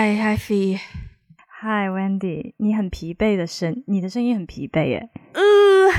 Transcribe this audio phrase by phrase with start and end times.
[0.00, 0.78] 嗨嗨菲，
[1.48, 5.08] 嗨 Wendy，你很疲惫的声，你的声音很疲惫耶。
[5.32, 5.42] 嗯，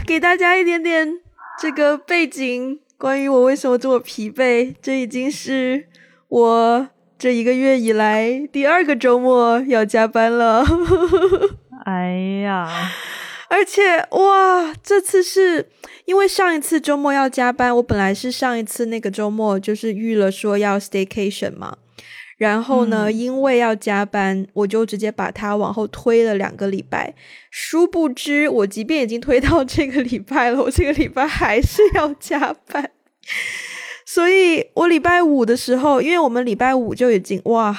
[0.08, 1.20] 给大家一点点
[1.62, 5.90] 这个背景，关于我为什么这么疲惫，这已经是
[6.30, 10.64] 我这一个月以来第二个周末要加班了。
[11.84, 12.70] 哎呀，
[13.50, 15.68] 而且哇，这次是
[16.06, 21.76] 因为上一次周末要加班，我本来是上一次那个周末就是预了说要 staycation 嘛。
[22.40, 23.12] 然后呢？
[23.12, 27.14] 因为要加班，我就直接把它往后推了两个礼拜。
[27.52, 32.92] 殊不知，我即便已经推到这个礼拜了，我这个礼拜还是要加班。
[34.06, 37.76] 所以我礼拜五的时候，因为我们礼拜五就已经哇，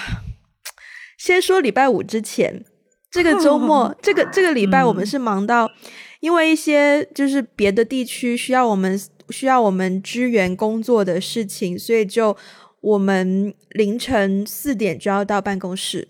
[1.17, 2.63] 先说礼拜五之前，
[3.11, 5.71] 这个周末， 这个这个礼拜我们是忙到，
[6.21, 12.37] 因为一些就是别的地区需要我们需要我们支援工作的事情，所以就。
[12.81, 16.09] 我们凌晨四点就要到办公室，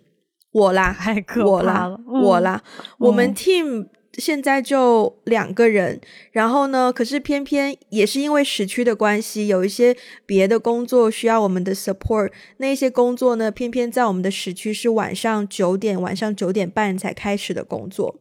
[0.52, 0.96] 我啦，
[1.44, 2.62] 我啦，我啦，
[2.98, 18.20] 我们 team 现在就两个人，然后呢，可是偏偏也是因为时区的关系，有一些别的工作需要我们的 support，那些工作呢，偏偏在我们的时区是晚上九点、晚上九点半才开始的工作，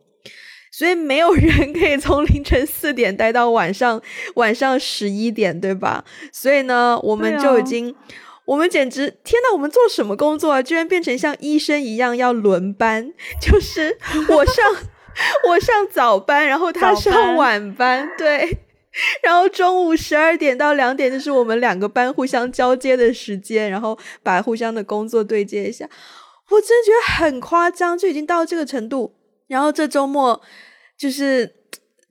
[0.72, 4.02] 所以没有人可以从凌晨四点待到晚上
[4.36, 6.04] 晚上十一点，对吧？
[6.32, 7.94] 所以呢，我们就已经。
[8.50, 9.54] 我们简直天呐！
[9.54, 10.60] 我们做什么工作啊？
[10.60, 13.96] 居然变成像医生一样要轮班， 就是
[14.28, 14.66] 我上
[15.48, 18.58] 我上早班，然后他上晚班，对。
[19.22, 25.88] 然后中午十二点到两点就是我们两个班互相交接的时间，然后把互相的工作对接一下。
[26.50, 29.14] 我真的觉得很夸张，就已经到这个程度。
[29.46, 30.42] 然后这周末
[30.98, 31.59] 就是。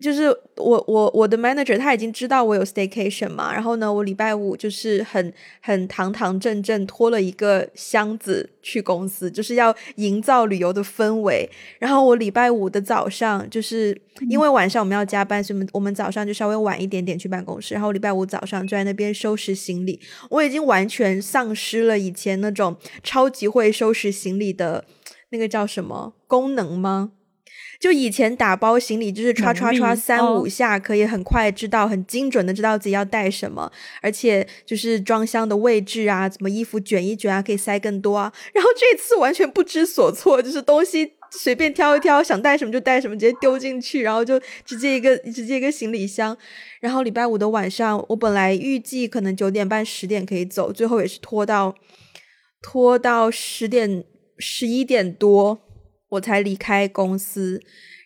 [0.00, 11.50] 就是我我我的 manager 他已经知道我有 staycation 嘛，然后呢，我礼拜五就是很很堂堂正正拖了一个箱子去公司，就是要营造旅游的氛围。
[11.80, 17.74] 然后我礼拜五的早上，就是因为晚上我们要加班，所以我们我们早上就稍微晚一点点去办公室。
[17.74, 24.84] 然后礼拜五早上就在那边收拾行李，我已经完全丧失了以前那种超级会收拾行李的
[25.30, 27.10] 那个叫什么功能吗？
[27.80, 33.70] 就以前打包行李就是刷刷刷三五下可以很快知道很精准的知道自己要带什么，
[34.02, 38.32] 而且就是装箱的位置啊，怎么衣服卷一卷啊可以塞更多啊。
[38.52, 46.36] 然后这次完全不知所措，就是东西随便挑一挑，想带什么就带什么，直接丢进去，然后就直接一个直接一个行李箱。
[46.80, 51.74] 然后礼拜五的晚上，我本来预计可能九点半十点可以走，最后也是拖到
[52.60, 54.02] 拖到十点
[54.38, 55.60] 十一点多。
[56.08, 57.60] 我才离开公司，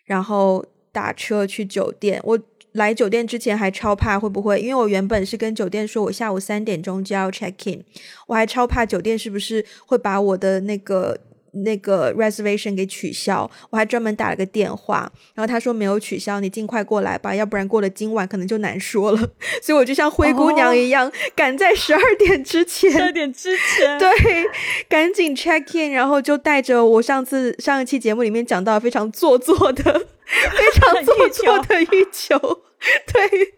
[0.04, 2.20] 然后打车去酒店。
[2.24, 2.38] 我
[2.72, 7.84] 来酒店之前还超怕会不会，因为我原本是跟酒店说我下午三点钟就要 check in，
[8.26, 11.18] 我还超怕酒店是不是会把我的那个。
[11.64, 19.18] 那个 reservation 给取消，我还专门打了个电话，然后他说没有取消，你尽快过来吧，要不然过了今晚可能就难说了。
[19.60, 24.08] 所以我就像灰姑娘一样，赶在十二点之前，十二点之前，对，
[24.88, 29.82] 赶紧 check in，然后就带着我上次上一期节目里面讲到非常做作的、
[30.24, 32.38] 非常 做作的欲求。
[33.12, 33.52] 对，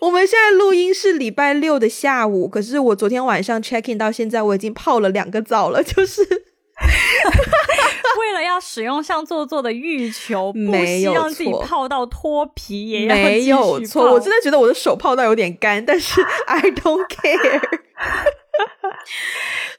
[0.00, 6.47] 我们现在录音是礼拜六的下午，可是我昨天晚上 check in 到现在，我已经泡了两个澡了，就是。
[8.18, 14.12] 为了要使用像做作的欲求，没有让自己泡到脱皮，也没有错。
[14.12, 17.60] 我真的觉得我的手泡到有点干，但是 I don't care。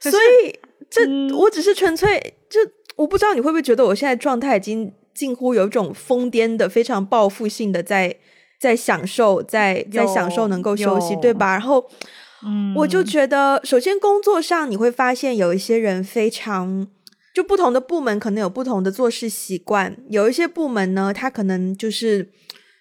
[0.00, 1.02] 所以这
[1.36, 2.60] 我只是纯粹就
[2.96, 8.16] 我不知道你会不会觉得我现在状态已经近乎有一种疯癫的、非常报复性的在
[8.58, 11.52] 在享受，在在享受能够休息，对吧？
[11.52, 11.88] 然后。
[12.76, 16.88] 我就觉得，首先工作上你会发现有一些人非常，
[17.34, 19.96] 就不同的部门可能有不同的做事习惯。
[20.08, 22.30] 有一些部门呢，他可能就是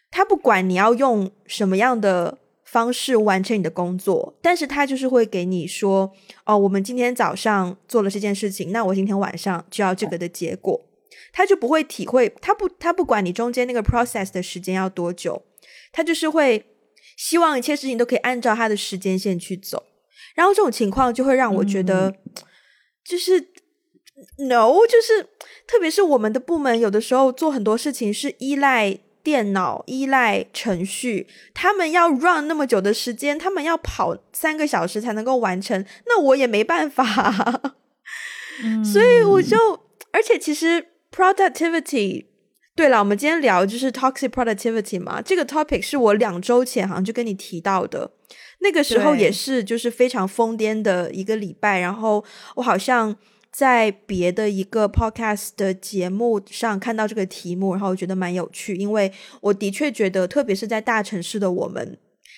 [0.10, 6.12] 他不管你要用什么样的方式完成你的工作，但是他就是会给你说，
[6.46, 10.82] 哦，我们今天早上做了这件事情，那我今天晚上就要这个的结果。
[11.34, 15.44] 他就不会体会，他不他不管你中间那个 process 的时间要多久，
[15.92, 16.66] 他就是会。
[17.20, 19.84] 希望一切事情都可以按照他的时间线去走，
[20.36, 22.16] 然后这种情况就会让我觉得，
[23.04, 23.38] 就是
[24.38, 25.28] no，就是
[25.68, 37.76] 特别是我们的部门有的时候做很多事情是依赖电脑、依赖程序，他们要 run 那么久的时间，他们要跑三个小时才能够完成，那我也没办法，
[38.82, 39.58] 所以我就，
[40.14, 42.29] 而且其实 productivity。
[42.80, 48.10] 对了，我们今天聊就是 toxic productivity 嘛，这个 topic 是我两周前好像就跟你提到的，
[48.60, 52.24] 那个时候也是就是非常疯癫的一个礼拜，然后
[52.56, 53.14] 我好像
[53.52, 59.12] 在别的一个 podcast 的节目上看到这个题目，然后我觉得蛮有趣，因为
[59.42, 61.98] 我的确觉得，特别是在大城市的我们，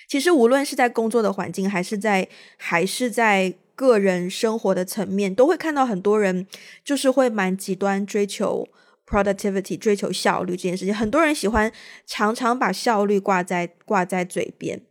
[0.10, 2.28] 其实无论是在工作的环境，还是在
[2.58, 6.48] 还是在个人生活的层面，都会看到很多人
[6.84, 8.68] 就是会蛮极端追求
[9.12, 10.96] productivity，追求效率这件事情。
[10.96, 11.72] 很多人喜欢
[12.06, 14.82] 常常把效率挂在挂在嘴边，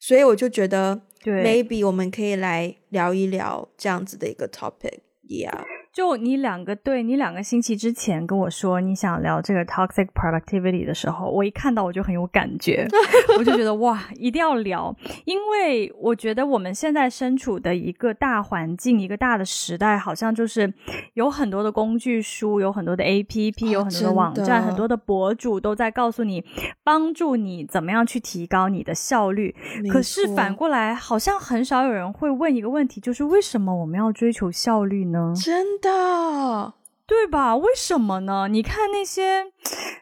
[0.00, 1.02] 所以我就觉得。
[1.20, 5.64] 对，maybe 我们可以来聊一聊这样子的一个 topic，yeah。
[5.92, 12.86] 就你两个对你两个星期之前跟我说你想聊这个 toxic productivity 的时候，我一看到我就很有感觉，
[13.38, 14.94] 我就觉得哇，一定要聊，
[15.24, 20.72] 因为我觉得我们现在身处的一个大环境，一个大的时代，好像就是
[21.14, 26.44] 有很多的工具书，有很多的 A P P，有很多的网站，很多的博主都在告诉你，
[26.84, 29.54] 帮助你怎么样去提高你的效率。
[29.90, 35.32] 可是反过来，好像很少有人会问一个问题，就是为什么我们要追求效率呢？
[35.36, 35.88] 真的。
[35.88, 36.74] 的，
[37.06, 37.56] 对吧？
[37.56, 38.48] 为什么呢？
[38.48, 39.44] 你看那些，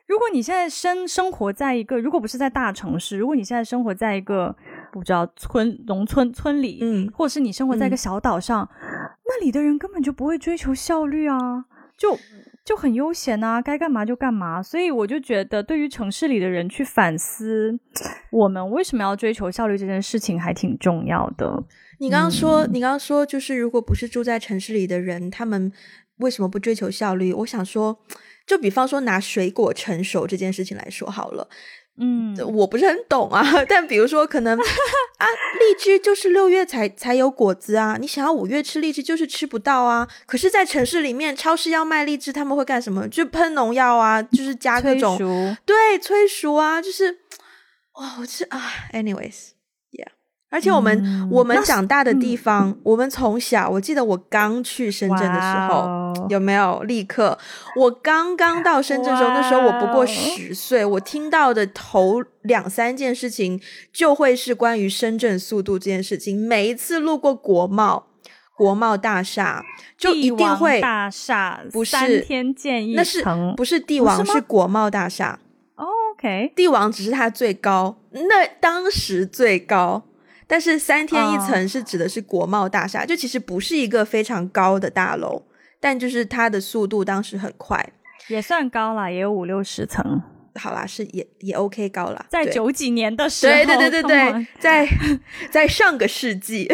[0.06, 4.54] 如果你现在生生活在一个，如果不是在大城市，如果你现在生活在一个
[4.92, 8.68] 不知道村农村村里，嗯，或者是你生活在一个小岛上，
[9.24, 11.64] 那里的人根本就不会追求效率啊，
[11.96, 12.18] 就
[12.64, 14.62] 就很悠闲啊，该干嘛就干嘛。
[14.62, 17.78] 所以我就觉得，对于城市里的人去反思，
[18.30, 21.62] 我们为什么要追求效率这件事情，还挺重要的。
[21.98, 25.72] 你刚刚说，你刚刚说，就是如果不是住在城市里的人，他们
[26.18, 27.32] 为什么不追求效率？
[27.32, 27.98] 我想说，
[28.46, 31.48] 就比方说拿水果成熟这件事情来说好了，
[31.98, 33.42] 嗯，我不是很懂啊。
[33.68, 34.58] 但比如说，可能
[35.18, 35.26] 啊，
[35.58, 40.06] 荔枝就是六月才才有果子啊，你想要五月吃荔枝就是吃不到啊。
[40.26, 43.08] 可是，在城市里面，超市要卖荔枝，他们会干什么？
[43.08, 45.18] 就喷农药啊，就是加各种
[45.64, 47.20] 对催熟啊，就是
[47.94, 48.60] 哇，我是啊
[48.92, 49.55] ，anyways。
[50.56, 57.38] 而且我们我们长大的地方，我们从小，我记得我刚去深圳的时候，有没有立刻？
[57.76, 63.60] 我刚刚到深圳的时候，那时候我不过十岁，我听到的头两三件事情
[63.92, 66.48] 就会是关于深圳速度这件事情。
[66.48, 68.06] 每一次路过国贸，
[68.56, 69.62] 国贸大厦
[69.98, 75.38] 就一定会大厦，不是三天建一层，不是帝王，是国贸大厦。
[75.74, 80.04] OK，帝王只是它最高，那当时最高。
[80.46, 85.42] 但是三天一层是指的是国贸大厦，就其实不是一个非常高的大楼，
[85.80, 87.92] 但就是它的速度当时很快，
[88.28, 90.22] 也算高了，也有五六十层。
[90.58, 94.88] 好啦，是也也 OK 高了，在九几年的时候，对对对对对，在
[95.50, 96.66] 在上个世纪，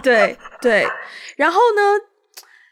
[0.00, 0.86] 对对。
[1.36, 1.82] 然后呢，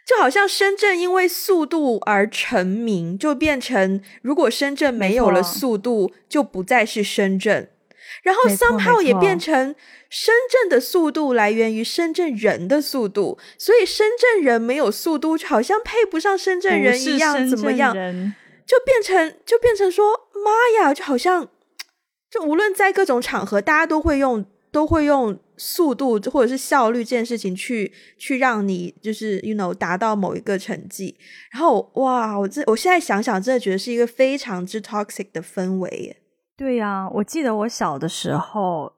[0.06, 7.70] 就好像深圳因为速度而成名，就变成如果深圳没有了速度，就不再是深圳。
[8.26, 9.72] 然后 somehow 也变成
[10.10, 17.94] 深圳的速度来源于深圳人的速度，所以深圳人没有速度，好像配不上深圳人一样，怎么样？
[18.66, 21.48] 就变成就变成说，妈呀，就好像
[22.28, 31.16] 就无论在各种场合，大家都会用都会用速度或者是效率这件事情去去让你就是 you know 达到某一个成绩。
[31.52, 36.16] 然后哇，我这我现在想想，真的觉得是一个非常之 toxic 的氛围耶。
[36.56, 38.92] 对呀，我记得我小的时候，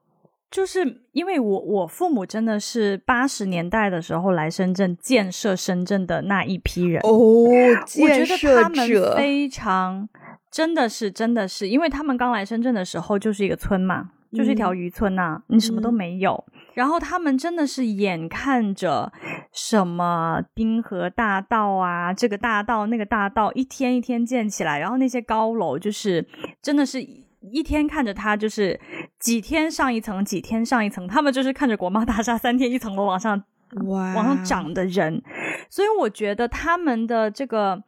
[0.49, 10.07] 就是因为我我父母真的是八十年代的时候来深圳建设深圳的那一批人哦，我觉得他们非常
[10.49, 19.11] 真的是真的是，因为他们刚来深圳的时候就是一个村嘛，就是一条渔村呐，你什么都没有，然后他们真的是眼看着
[19.51, 26.25] 什么滨河大道啊，这个大道那个大道一天一天建起来，然后那些高楼就是
[26.61, 27.05] 真的是。
[27.41, 28.79] 一天看着他，就是
[29.19, 31.07] 几天上一层，几天上一层。
[31.07, 33.41] 他们就是看着国贸大厦三天一层楼往上
[33.85, 35.21] 往上涨的人，
[35.69, 37.81] 所以我觉得他们的这个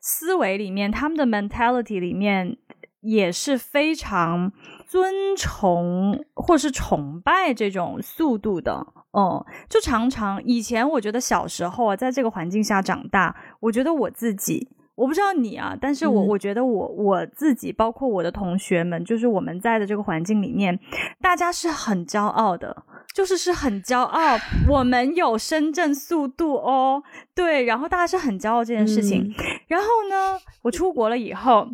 [0.00, 2.56] 思维里面，他们的 mentality 里面
[3.00, 4.52] 也是非常
[4.86, 8.86] 尊崇或是崇拜这种速度的。
[9.12, 14.68] 哦，就常常以前我觉得小时候啊，在这个环境下长大，我觉得我自己。
[14.98, 20.76] 我不知道你啊，但是我我觉得我我自己，包括我的同学们，就是我们在的这个环境里面，
[21.22, 22.82] 大家是很骄傲的，
[23.14, 24.36] 就是是很骄傲，
[24.68, 27.00] 我们有深圳速度哦，
[27.32, 29.32] 对，然后大家是很骄傲这件事情。
[29.68, 31.68] 然后呢，我出国了以后，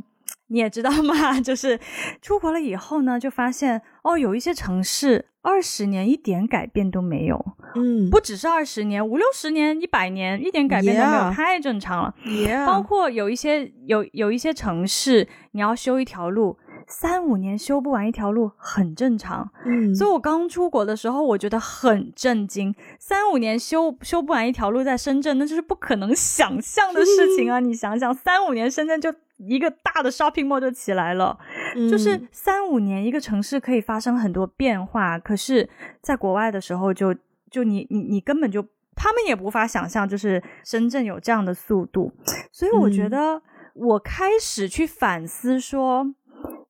[0.48, 1.40] 你也知道嘛？
[1.42, 1.78] 就是
[2.20, 5.26] 出国了以后呢，就发现哦，有一些城市。
[5.46, 7.38] 二十年一点改变都没有，
[7.74, 12.14] 嗯，不只是二十年，五六十年、一百年一点改变都没有，太正常了。
[12.64, 19.50] 包括有一些有有一些城市，你要修一条路，三五年修不完一条路很正常。
[19.64, 27.58] 嗯，所以我刚出国的时候，我觉得很震惊，三五年修修不完一条路，在深圳那就是不可能想象的事情啊！
[27.64, 31.38] 你想想，三五年深圳就一个大的 shopping mall 就起来了，
[31.90, 35.18] 就是三五年一个城市可以发生很多变化。
[35.18, 35.68] 可是，
[36.00, 37.14] 在国外的时候，就
[37.50, 38.64] 就你你你根本就
[38.94, 42.12] 他们也无法想象，就是深圳有这样的速度。
[42.52, 43.42] 所以我觉得。
[43.76, 46.06] 我开始去反思，说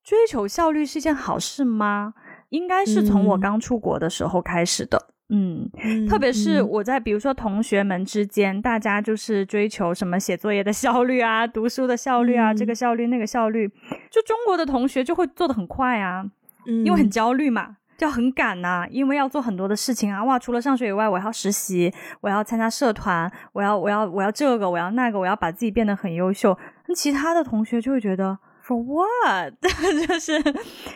[0.04, 2.12] 追求效率是件好事吗？
[2.50, 5.08] 应该是从我刚出国的时候开始的。
[5.30, 5.68] 嗯，
[6.06, 13.66] 特别是我在比如说同学们之间，大家就是追求什么写作业的效率啊，读书的效率啊，这个效率那个效率，
[14.10, 16.26] 就中国的同学就会做的很快啊，
[16.66, 17.78] 因为很焦虑嘛。
[17.96, 20.22] 就很赶呐，因为要做很多的事情啊！
[20.24, 26.58] 哇，除了上学以外，我要实习，我要参加社团，我要我要我要这个，我要那个，我要把自己变得很优秀。
[26.88, 29.54] 那其他的同学就会觉得，for what？
[30.08, 30.42] 就是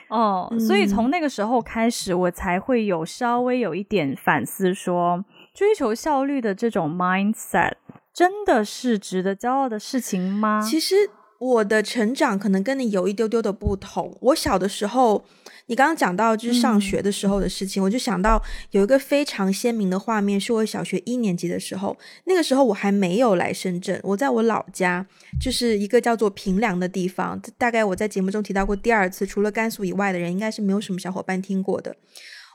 [0.08, 7.72] 哦，所以从那个时候开始，我才会有稍微有一点反思，说追求效率的这种 mindset
[8.12, 10.60] 真的是值得骄傲的事情吗？
[10.60, 10.94] 其实
[11.38, 14.16] 我的成长可能跟你有一丢丢的不同。
[14.20, 15.24] 我小的时候。
[15.68, 21.96] 你刚刚讲到就是上学的时候的事情，我就想到有一个非常鲜明的画面，是我小学一年级的时候。
[22.24, 25.06] 那个时候我还没有来深圳，我在我老家，
[25.38, 27.40] 就是一个叫做平凉的地方。
[27.58, 31.94] 大概我在节目中提到过第二次，除了甘肃以外的人，应该是没有什么小伙伴听过的。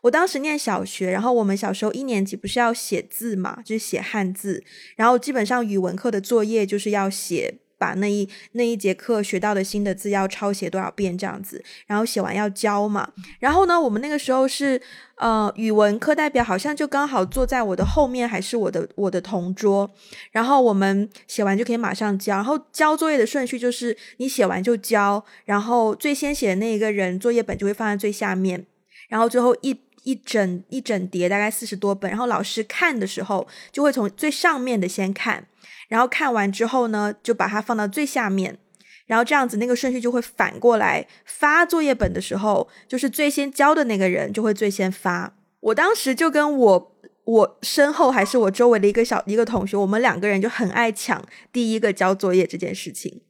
[0.01, 4.63] 我当时念小学，然后我们小时候一年级不是要写字嘛，就是写汉字，
[4.95, 7.59] 然后基本上语文课的作业就是要写。
[7.77, 13.11] 把那一那一节课学到的新的字要抄写多少遍这样子，然后写完要交嘛。
[13.39, 14.81] 然后呢，我们那个时候是
[15.15, 19.89] 呃语文课代表好像就刚好坐在我的后面，还是我的我的同桌。
[20.31, 22.35] 然后我们写完就可以马上交。
[22.35, 28.65] 然后交作业的顺序就是你写完就交，然后最先写的那一个人作业本就会放在最下面，
[29.09, 35.47] 然后最后一一整一整叠大概四十多本，然后老师看的时候就会从最上面的先看。
[35.87, 38.57] 然后看完之后呢，就把它放到最下面，
[39.05, 41.07] 然后这样子那个顺序就会反过来。
[41.25, 45.35] 发作业本的时候，就是最先交的那个人就会最先发。
[45.59, 53.21] 我当时就跟我我身后还是我周围的一个小一个同学，我们两个人就很爱抢第一个交作业这件事情。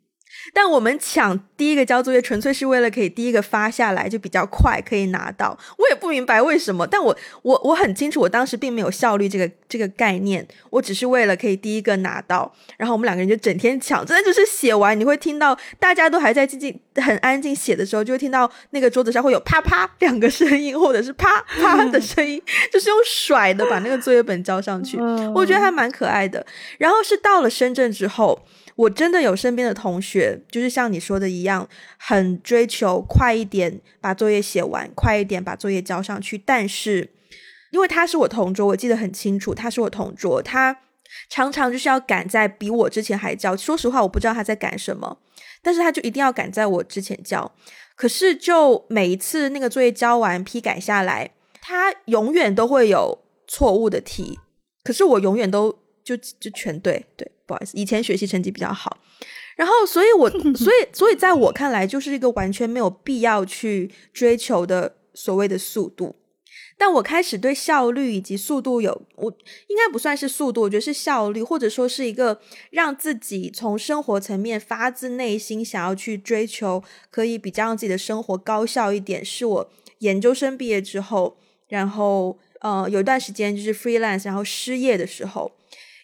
[0.51, 5.57] 但我们抢第一个交作业，纯粹是为了可以第一个发下来，就比较快可以拿到。
[5.77, 12.53] 我也不明白为什么，但我我我很清楚，我当时并没有效率这个这个概念，我只是为了可以第一个拿到。
[12.77, 24.97] 然后我们两个人就整天抢，真的就是写完，你会听到大家都还在静静很安静写的时候，就会听到那个桌子上会有啪啪两个声音，或者是啪啪的声音，就是用甩的把那个作业本交上去。
[25.33, 26.45] 我觉得还蛮可爱的。
[26.77, 28.39] 然后是到了深圳之后。
[28.75, 36.37] 我真的有身边的同学，就是像你说的一样，很追求快一点把作业写完，快一点把作业交上去。
[36.37, 37.11] 但是，
[37.71, 40.79] 因为他是我同桌，我记得很清楚，他是我同桌，他
[41.29, 43.55] 常常就是要赶在比我之前还交。
[43.55, 45.19] 说实话，我不知道他在赶什么，
[45.61, 47.51] 但是他就一定要赶在我之前交。
[47.95, 51.29] 可是，就每一次那个作业交完批改下来，
[51.61, 54.39] 他永远都会有错误的题，
[54.83, 57.31] 可是我永远都就就全对，对。
[57.53, 58.97] 不好意思，以前学习成绩比较好，
[59.55, 66.15] 然后所以，我 所以所以在我看来，就是一个完全没有必要去追求的所谓的速度。
[66.75, 69.31] 但我开始对效率以及速度有，我
[69.67, 72.41] 应该不算是速度，我觉得是效率，或者说是一个
[72.71, 79.23] 让自己从生活层面发自内心想要去追求，可以比较让自己的生活高效一点。
[79.23, 85.51] 是我研究生毕业之后，然后呃有一段时间就是 freelance，然后失业的时候。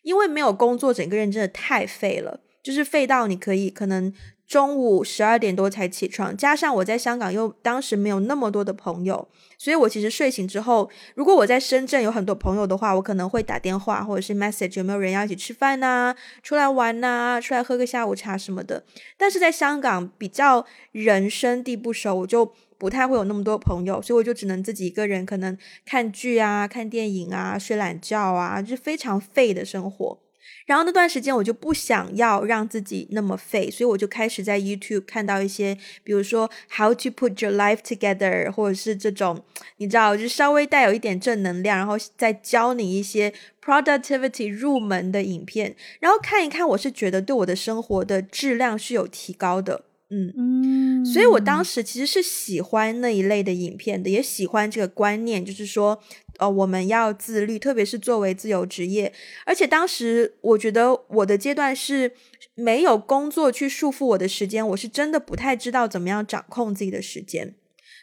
[0.03, 4.13] 因为没有工作，整个人真的太废了，就是废到你可以可能
[4.47, 9.27] 中午十二点多才起床，加上我在香港又当时没有那么多的朋友，
[9.57, 18.83] 所以我其实睡醒之后，如果我在深圳有很多朋友的话，我可能会打电话或者是 message 有没有人要一起吃饭呐，出来玩呐，出来喝个下午茶什么的。
[19.17, 22.53] 但是在香港比较人生地不熟，我就。
[22.79, 25.55] 不太会有那么多朋友，所以我就只能自己一个人，可能
[25.85, 30.19] 看剧啊、看电影啊、睡懒觉啊，就是非常废的生活。
[30.65, 39.43] 然后那段时间我就不想要让自己那么废，所以我就开始在 YouTube 看到一些，比如说 How to put your life together，或者是这种
[39.77, 43.33] 你知道，就稍微带有一点正能量，然后再教你一些
[43.63, 49.85] productivity 入门的影片，然后看一看，我是觉得对我的生活的质量是有提高的。
[50.11, 56.01] 嗯嗯，所以我当时其实是喜欢那一类的影片的，也喜欢这个观念，就是说
[56.39, 59.13] 呃，我们要自律，特别是作为自由职业。
[59.45, 62.13] 而且当时我觉得我的阶段是
[62.55, 67.53] 没有工作去束缚我的时间，我是真的不太知道怎么样掌控自己的时间。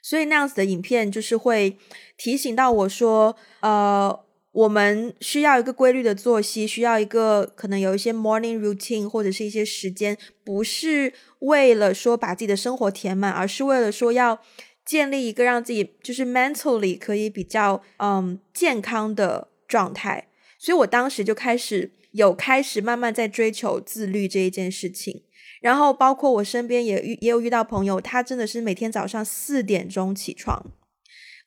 [0.01, 1.77] 所以那样子的影片就是会
[2.17, 4.21] 提醒到我说，呃，
[4.53, 11.13] 我们需要一个规律的作息，需要一个可能有一些 morning routine 或者是一些时间，不是
[11.47, 14.41] 为了说把自己的生活填满，而是为了说要
[14.85, 20.29] 建立一个让自己就是 mentally 可以比较嗯健康的状态。
[20.59, 25.23] 所以我当时就开始有开始慢慢在追求自律这一件事情。
[25.61, 30.71] 然后，包括我身边也遇也有遇到朋友，他真的是每天早上四点钟起床，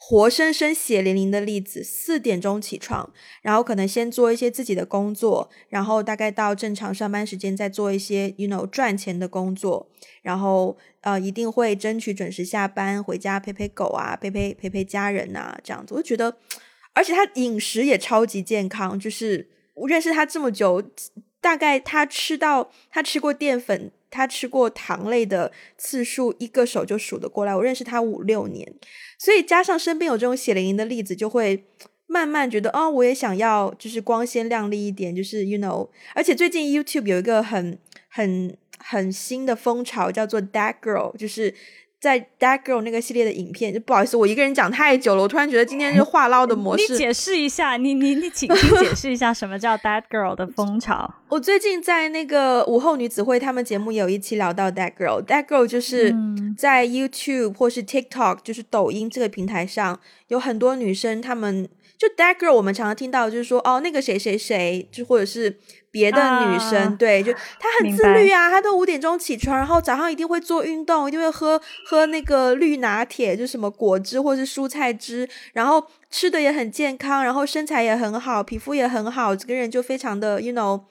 [0.01, 1.84] 活生生血淋淋的例子。
[1.84, 9.89] 四点钟起床，然后可能先做一些自己的工作，然后大概到正常上班时间再做一些 you know 赚钱的工作，
[10.22, 15.94] 然后呃一定会争取准时下班回家陪陪狗啊，陪陪陪陪家人啊，这样子。
[15.94, 16.38] 我觉得，
[16.94, 20.82] 而且他饮食也超级健康，就是我认识他这么久，
[21.41, 23.91] 大概他吃到他吃过淀粉。
[24.10, 27.56] 他吃过糖类的次数，一个手就数得过来。
[27.56, 28.74] 我认识他五六年，
[29.18, 31.66] 所以加上身边有这种血淋淋的例子，就会
[32.08, 35.89] 慢慢觉得，哦，我也想要，就是光鲜亮丽一点，就是 you know。
[36.16, 41.54] 而且最近 YouTube 有一个很很很新的风潮，叫做 That Girl，就是。
[42.00, 46.94] 在 That Girl 那个系列的影片，就不好意思，我一个人讲太久了，我突然觉得今天这话唠的模式。
[46.94, 51.13] 你解释一下，你你你请请解释一下什么叫 That Girl 的风潮。
[51.27, 55.22] 我最近在那个午后女子会他们节目有一期聊到 That Girl。
[55.25, 56.15] That Girl 就是
[56.58, 65.58] 在 YouTube 或是 TikTok，就是抖音这个平台上，有很多女生，她们就 That Girl，我们常常听到就是说，哦，那个谁谁谁，就或者是。
[65.91, 80.81] 别的女生对，就她很自律啊，她都五点钟起床，然后早上一定会做运动，一定会喝喝那个绿拿铁，就什么果汁或是蔬菜汁，然后吃的也很健康，然后身材也很好，皮肤也很好，整个人就非常的，you know，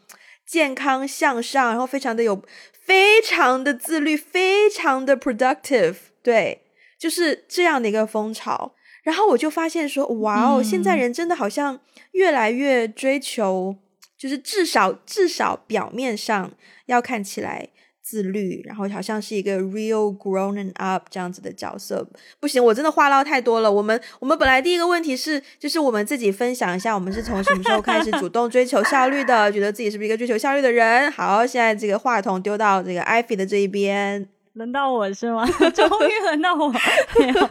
[0.46, 2.42] 健康向上，然后非常的有，
[2.84, 6.62] 非常的自律，非常的 productive，对，
[6.98, 8.72] 就是这样的一个风潮。
[9.04, 11.80] 然后我就发现说，哇哦，现在人真的好像
[12.12, 13.76] 越来越追求。
[14.18, 16.50] 就是至少至少表面上
[16.86, 17.68] 要看起来
[18.02, 22.08] 自律，然后好像是一个 real grown up 这样子的角色。
[22.40, 23.70] 不行，我真的话唠太多了。
[23.70, 29.52] 我们我们本来第一个问题是，就是我们自己分享一下，我们是从什么时候开始主动追求效率的？
[29.52, 31.12] 觉得自己是不是一个追求效率的人？
[31.12, 34.28] 好，现在这个话筒丢到这个 Ivy 的这一边。
[34.58, 35.46] 轮到我是吗？
[35.72, 36.68] 终于轮到我。
[37.18, 37.48] 没有，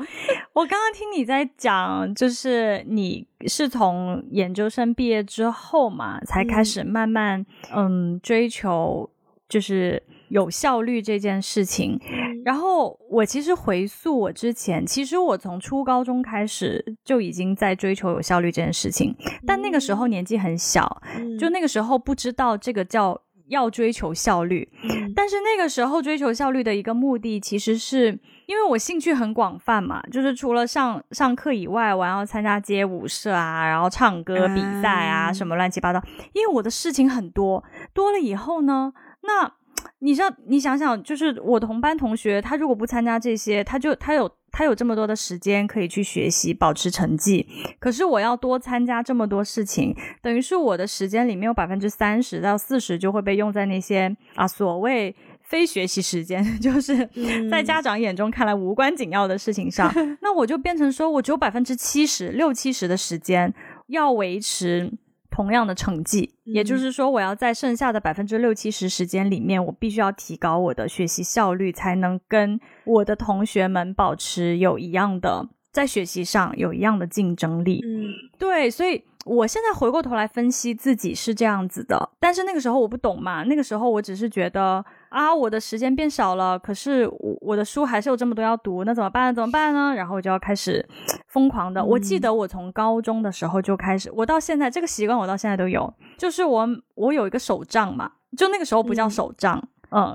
[0.51, 9.09] 我刚刚听你在讲，就是你是从研究生毕业之后嘛，才开始慢慢嗯追求
[9.47, 11.97] 就是有效率这件事情。
[12.43, 19.15] 然后我其实回溯我之前，其实我从初高中开始就已经在追求有效率这件事情，
[19.45, 21.01] 但那个时候年纪很小，
[21.39, 23.21] 就那个时候不知道这个叫。
[23.47, 24.69] 要追求效率，
[25.15, 36.01] 但是那个时候追求效率的一个目的，其实是因为我兴趣很广泛嘛，就是除了上上课以外，我要参加街舞社啊，然后唱歌比赛啊，什么乱七八糟。
[36.33, 39.51] 因为我的事情很多，多了以后呢，那
[39.99, 44.29] 你知道，你想想，就是我同班同学，他如果不参加这些，他就他有。
[44.57, 47.47] 他有这么多的时间可以去学习，保持成绩。
[47.77, 57.07] 可是我要多参加这么多事情，等于是我的时间里面有百分之三十到四十就会被用在那些啊所谓非学习时间， 就是
[57.51, 59.93] 在家长眼中看来无关紧要的事情上。
[60.23, 63.53] 那我就变成说，我只有百分之七十六七十的时间
[63.89, 64.91] 要维持。
[65.37, 77.83] 同样的成绩，也就是说，我要在剩下的百分之六七十时间里面，我必须要提高我的学习效率，才能跟我的同学们保持有一样的在学习上有一样的竞争力。
[77.85, 79.03] 嗯，对，所以。
[79.27, 89.33] 我现在回过头来分析自己是这样子的，但是那个时候我不懂嘛，那个时候我只是觉得啊，我的时间变少了，可是我我的书还是有这么多要读，那怎么办？
[89.33, 89.93] 怎么办呢？
[89.95, 90.85] 然后我就要开始
[91.27, 91.83] 疯狂的。
[91.83, 99.57] 我记得我从高中的时候就开始，我到现在这个习惯我到现在都有，就是我我有一个手账嘛，就那个时候不叫手账。
[99.57, 99.67] 嗯，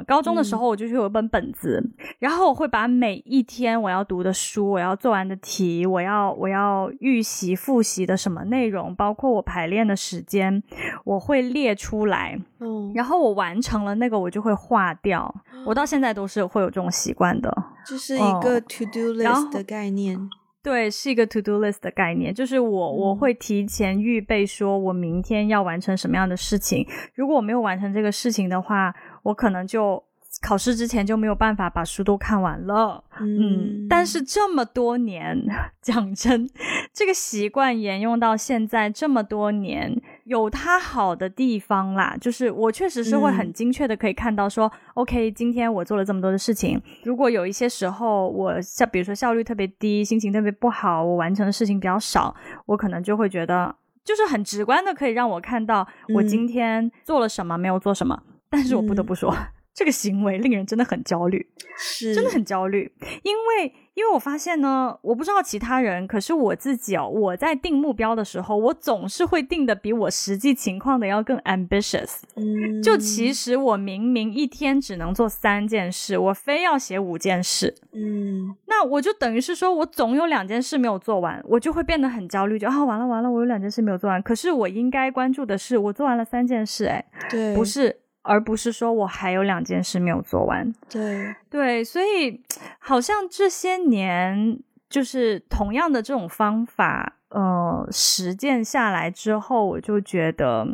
[0.06, 1.82] 高中的时候我就有一本本子，
[2.18, 10.62] 然后我会把每一天我要读的书、我要做完的题、我要我要预习复习的什么内容，包括我排练的时间，
[11.04, 12.38] 我会列出来。
[12.60, 15.34] 嗯，然后我完成了那个，我就会划掉。
[15.64, 17.52] 我到现在都是会有这种习惯的，
[17.86, 20.18] 就是一个 to do list 的概念。
[20.62, 26.86] 对，是一个 to do list 的概念，就是我我会提前预备，说我明天要完成什么样的事情。
[27.16, 30.02] 如果我没有完成这个事情的话，我可能就
[30.40, 33.04] 考试之前就没有办法把书都看完了。
[33.20, 35.38] 嗯，但是这么多年，
[35.82, 36.48] 讲真，
[36.92, 42.16] 这个习惯沿用到现在这么多年，有它好的地方啦。
[42.18, 46.80] 就是我确实是会很精确的可以看到说，OK，今天我做了这么多的事情。
[47.04, 52.34] 如果有一些时候我像比如说效率特别低，心情特别不好，我完成的事情比较少，
[52.66, 58.22] 我可能就会觉得，就是很直观的可以让我看到我今天做了什么，没有做什么。
[58.52, 59.34] 但是我不得不说。
[59.74, 61.46] 这个行为令人真的很焦虑，
[61.78, 72.18] 是真的很焦虑，因为因为我发现呢，我不知道其他人，可是我自己哦，我在定目标的时候，我总是会定的比我实际情况的要更 ambitious。
[72.36, 77.74] 嗯，就其实我明明一天只能做三件事，我非要写五件事。
[77.94, 84.22] 嗯，那我就等于是说我总有两件事没有做完，我就会变得很焦虑，就啊完了完了，我有两件事没有做完。
[84.22, 88.01] 可是我应该关注的是，我做完了三件事，哎，对，不是。
[88.22, 92.40] 而不是说我还有两件事没有做完，对对，所以
[92.78, 94.58] 好像这些年
[94.88, 100.66] 就是同样的这种方法，呃，实践下来之后，我就觉得，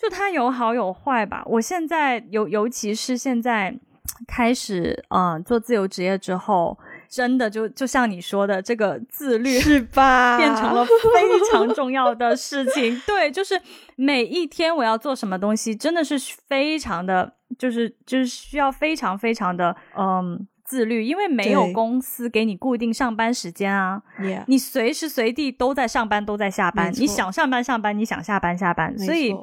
[0.00, 1.42] 就它有好有坏吧。
[1.46, 3.78] 我现在尤尤其是现在
[4.26, 6.78] 开始，嗯，做自由职业之后。
[7.08, 13.00] 真的就就像你说的，这个自律是吧， 变成了非常重要的事情。
[13.06, 13.60] 对，就是
[13.96, 20.46] 每一天我要做什么东西，真的是非常的，就是就是需要非常非常的嗯。
[20.66, 24.02] 自律，因为没有公司给你固定上班时间啊，
[24.46, 26.92] 你随时随地都在上班，都在下班。
[26.94, 28.98] 你想上班上班，你想下班下班。
[28.98, 29.34] 所以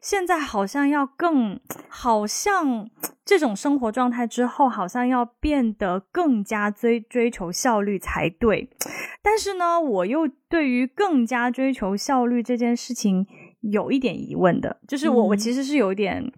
[0.00, 2.88] 现在好像要更，好像
[3.24, 8.70] 这种生活状态之后，好像要变得更加追追求效率才对。
[9.22, 13.26] 但是呢，我又对于更加追求效率这件事情
[13.60, 16.32] 有一点疑问的，就是我我其实是有一点。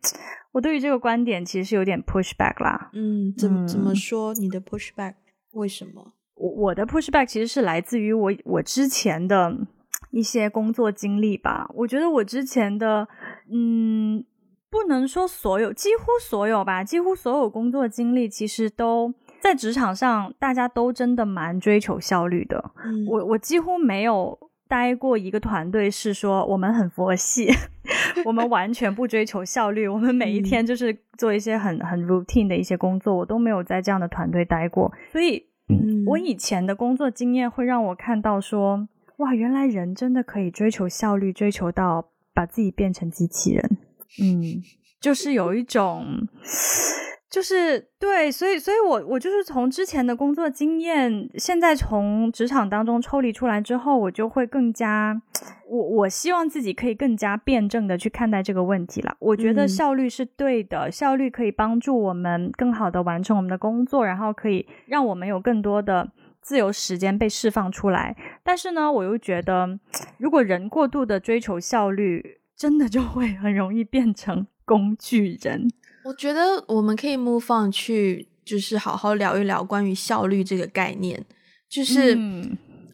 [0.53, 2.91] 我对于这个观点其实是有点 push back 啦。
[2.93, 4.33] 嗯，怎么怎么说？
[4.35, 5.15] 你的 push back
[5.53, 6.13] 为什么？
[6.35, 9.57] 我我的 push back 其实是来自于我我之前的
[10.11, 11.69] 一些工作经历吧。
[11.75, 13.09] 我觉得我之前的，
[13.51, 14.25] 嗯，
[14.71, 22.73] 不能说所有，几乎所有吧，几乎所有工作经历其实都在职场上，大家都真的蛮追求效率的。
[23.09, 24.39] 我我几乎没有。
[24.73, 27.51] 待过一个团队是说我们很佛系，
[28.25, 35.45] 我们完全不追求效率，我们每一天就是做一些很很 routine 的一些工作，我都没有在这样的团队待过，所以，
[36.07, 43.77] 我以前的工作经验会让我看到说，哇，原来人真的可以追求效率，追求到把自己变成机器人，
[44.23, 44.63] 嗯，
[44.99, 46.27] 就是有一种。
[47.33, 55.19] 就是对，所以，所以我我就是从之前的工作经验，现在从职场当中抽离出来之后，我就会更加，
[55.67, 59.17] 我我希望自己可以更加辩证的去看待这个问题了。
[59.19, 68.15] 我觉得效率是对的，效率可以帮助我们更好的完成我们的工作，然后可以让我们有更多的自由时间被释放出来。
[68.43, 69.79] 但是呢，我又觉得，
[70.19, 75.71] 如果人过度的追求效率，真的就会很容易变成工具人。
[76.05, 81.25] 我觉得我们可以 move on 去，就是好好聊一聊关于效率这个概念。
[81.69, 82.19] 就是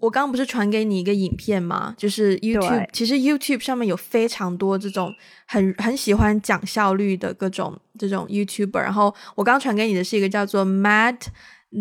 [0.01, 1.95] 我刚刚不是传给你一个影片吗？
[1.99, 5.13] 就是 YouTube，其实 YouTube 上面有非常多这种
[5.47, 8.81] 很很喜欢讲效率的各种这种 YouTuber。
[8.81, 11.23] 然后我刚传给你的是一个叫做 Matt。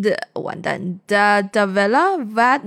[0.02, 2.62] 的完蛋的的 villa vat，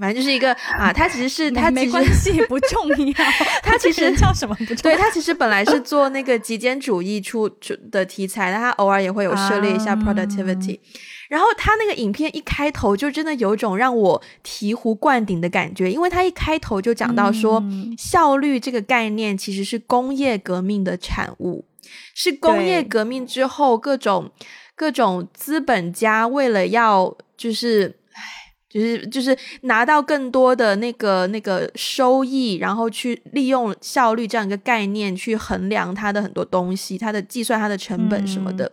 [0.00, 3.14] 反正就是一个啊，他其实是他没关系不重要，
[3.62, 4.82] 他其实 叫什么不重要？
[4.82, 10.80] 对他其实本来是做那个极简主义出出的题材，但他偶尔也会有涉猎一下 productivity。
[11.28, 17.62] 然后他那个影片一开头就真的有种让我醍醐灌顶的感觉，因为他一开头就讲到说，
[17.98, 21.66] 效率这个概念其实是工业革命的产物，
[22.14, 24.30] 是工业革命之后各种。
[24.76, 28.22] 各种资本家为了要就是，唉，
[28.68, 38.70] 就是就是拿到更多的那个那个收益，然后去利用效率这样一个概念去衡量它的很多东西，它的计算它的成本什么的。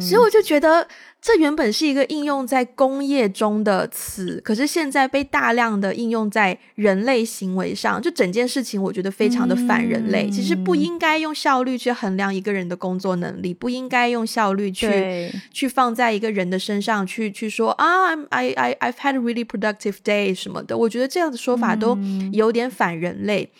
[0.00, 0.86] 所以我就觉得。
[1.22, 10.30] 这原本是一个应用在工业中的词，可是现在被大量的应用在人类行为上，就整件事情我觉得非常的反人类。
[10.30, 20.78] 其实不应该用效率去衡量一个人的工作能力，不应该用效率去去放在一个人的身上去去说啊，I I I've had a really productive day 什么的。
[20.78, 21.98] 我觉得这样的说法都
[22.32, 23.52] 有点反人类。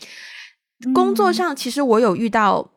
[0.95, 2.71] 工作上其实我有遇到。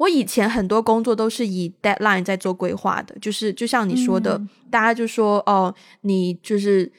[0.00, 6.90] 我以前很多工作都是以 deadline 在做规划的，就是就像你说的，大家就说哦，你就是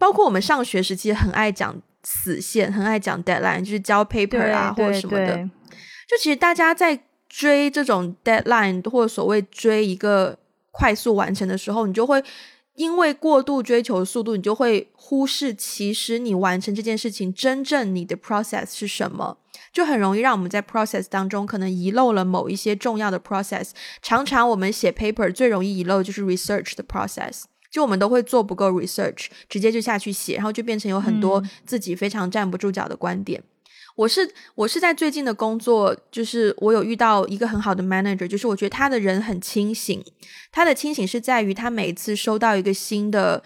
[0.00, 5.48] 包括我们上学时期很爱讲死线，很爱讲 deadline，就是交 paper 啊或者什么的。
[6.08, 10.36] 就其实大家在追这种 deadline 或者所谓追一个
[10.72, 12.20] 快速完成的时候，你就会
[12.74, 19.38] 因为过度追求速度，你就会忽视其实你完成这件事情真正你的 process 是什么，
[19.72, 23.70] 就很容易让我们在 process 当中可能遗漏了某一些重要的 process。
[24.02, 27.44] 常常我们写 paper 最容易遗漏就是 research 的 process。
[27.70, 33.40] 就我们都会做不够 research，直接就下去写，然后就变成有很多自己非常站不住脚的观点。
[33.94, 40.02] 我是我是在最近的工作，就是我有遇到一个很好的 manager，就是我觉得他的人很清醒。
[40.50, 43.40] 他的清醒是在于他每次收到一个新的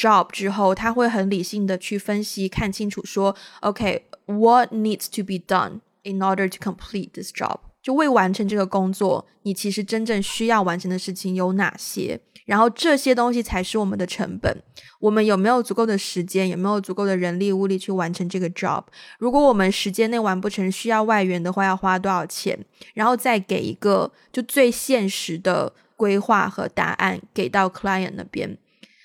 [0.00, 7.58] job 之后，他会很理性的去分析，看清楚说，OK，what needs to be done in order to complete this job？
[7.82, 12.20] 就为完成这个工作，你其实真正需要完成的事情有哪些？
[12.46, 14.62] 然后这些东西才是我们的成本。
[14.98, 16.48] 我们有没有足够的时间？
[16.48, 18.82] 有没有足够的人力物力去完成这个 job？
[19.18, 22.58] 如果我们时间内完不成，需要外援的话，要花多少钱？
[22.94, 28.58] 然后再给一个就最现实的规划和答案给到 client 那边。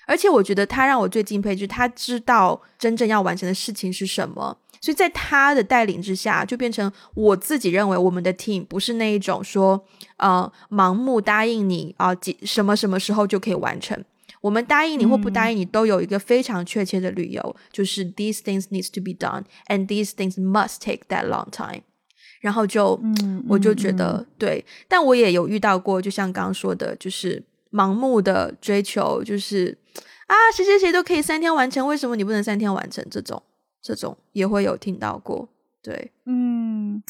[0.06, 4.56] 而且我觉得他让我最敬佩，就是他知道真正要完成的事情是什么。
[4.80, 9.84] 所以在他的带领之下，就变成我自己认为我们的 team 不是那一种说，
[10.18, 14.02] 呃，盲目答应你啊，几什么什么时候就可以完成。
[14.42, 21.82] 我们答应你或不答应你，都有一个非常确切的理由，就是 these things needs to be done，and these things must take that long time。
[22.40, 23.00] 然后就，
[23.48, 27.42] 我就觉得对，但我也有遇到过，就像刚刚说的，就是
[27.76, 29.76] 盲目的追求，就是
[30.26, 33.04] 啊，谁谁谁都可以三天完成，为什么你不能三天完成？
[33.10, 33.42] 这种。
[33.82, 35.48] 这种也会有听到过，
[35.80, 37.00] 对，嗯，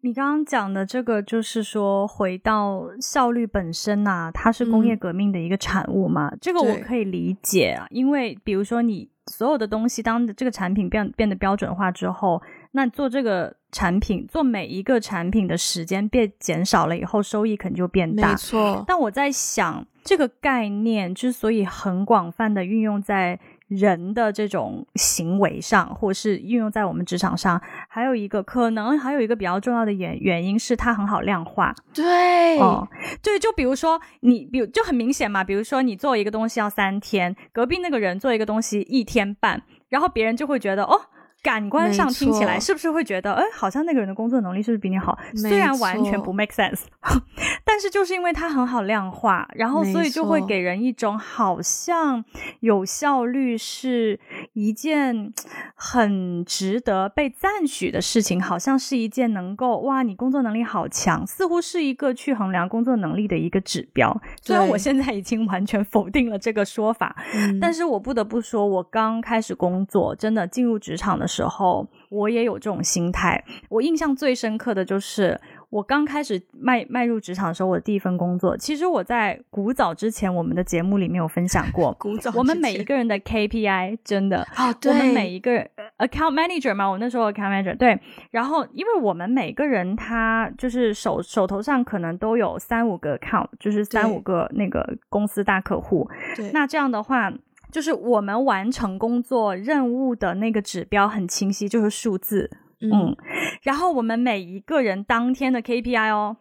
[0.00, 12.40] 你刚刚讲的这个就是说，回到效率本身呐，它是工业革命的一个产物嘛，这个我可以理解啊，因为比如说你所有的东西，当这个产品变变得标准化之后，
[12.72, 18.82] 那做这个产品，做每一个产品的时间变减少了以后，收益肯定就变大，没错。
[18.86, 23.38] 但我在想，这个概念之所以很广泛的运用在。
[23.68, 31.74] 人的这种行为上，或是运用在我们职场上，还有一个可能还有一个比较重要的原原因是它很好量化。
[31.92, 32.86] 对，哦，
[33.20, 41.00] 对，就比如说你，比如就很明显嘛，比如说你做一个东西要三天，隔壁那个人做一个东西一天半，然后别人就会觉得哦。
[41.46, 45.16] 感官上听起来是不是会觉得，哎，好像那个人的工作能力是不是比你好？
[45.36, 46.80] 虽然完全不 make sense，
[47.64, 52.24] 但是就是因为它很好量化，然后所以就会给人一种好像
[52.60, 54.18] 有效率是
[54.56, 55.32] 一件
[55.76, 64.20] 很值得被赞许的事情，好像是一件能够哇，你工作能力好强，似乎是一个去衡量工作能力的一个指标。
[64.42, 67.14] 虽然我现在已经完全否定了这个说法，
[67.60, 73.44] 但是我不得不说，我刚开始工作，真的进入职场的时时候，我也有这种心态。
[73.68, 75.38] 我印象最深刻的就是，
[75.76, 78.56] 我刚开始迈迈入职场的时候，我的第一份工作。
[78.56, 81.94] 其实我在古早之前，我们的节目里面有分享过。
[82.00, 88.00] 古早，我们每一个人的 KPI 真的啊，对，我们每一个人 account manager 嘛，我那时候 account manager 对。
[88.30, 96.08] 然后，因为我们每个人他就是手手头上可能都有三五个 account，就是三五个那个公司大客户。
[96.34, 97.30] 对，那这样的话。
[97.72, 102.48] 就是我们完成工作任务的那个指标很清晰，就是数字，
[102.80, 103.16] 嗯，
[103.62, 106.36] 然后我们每一个人当天的 KPI 哦，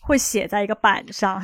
[0.00, 1.42] 会写在一个板上，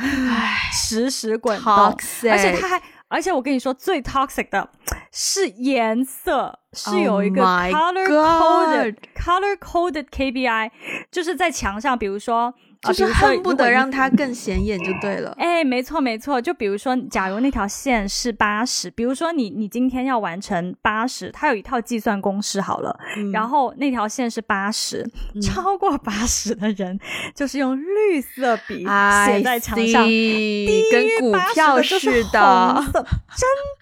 [0.73, 4.71] 实时滚动，而且它还，而且我跟你说最 toxic 的
[5.13, 10.71] 是颜色，是有一个 color coded color coded KPI，
[11.11, 12.55] 就是在墙上，比如说。
[12.93, 15.35] 就是恨不得让它更显眼就对了。
[15.39, 16.41] 哎，没错没错。
[16.41, 22.99] 就比如说，假如那条线是八十，比如说你你今天要完成八十，它有一套计算公式好了。
[23.33, 25.05] 然后那条线是八十，
[25.43, 26.99] 超过八十的人
[27.35, 28.85] 就是用绿色笔
[29.27, 32.85] 写在墙上，低于八十的真的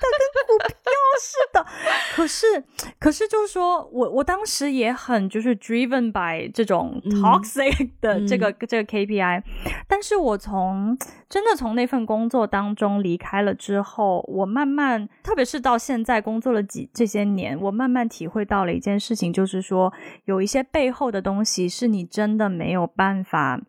[0.01, 1.66] 跟股票似的。
[2.16, 2.47] 可是
[2.99, 8.96] 可是就是说我我当时也很就是 driven by 这种 toxic 的这个这个。
[8.97, 9.43] KPI，
[9.87, 10.97] 但是我从
[11.29, 19.93] 真的从那份工作当中离开了之后，我慢慢，特别是到现在工作了几这些年，我慢慢体会到了一件事情，就是说
[20.25, 23.61] 有一些背后的东西是你真的没有办法，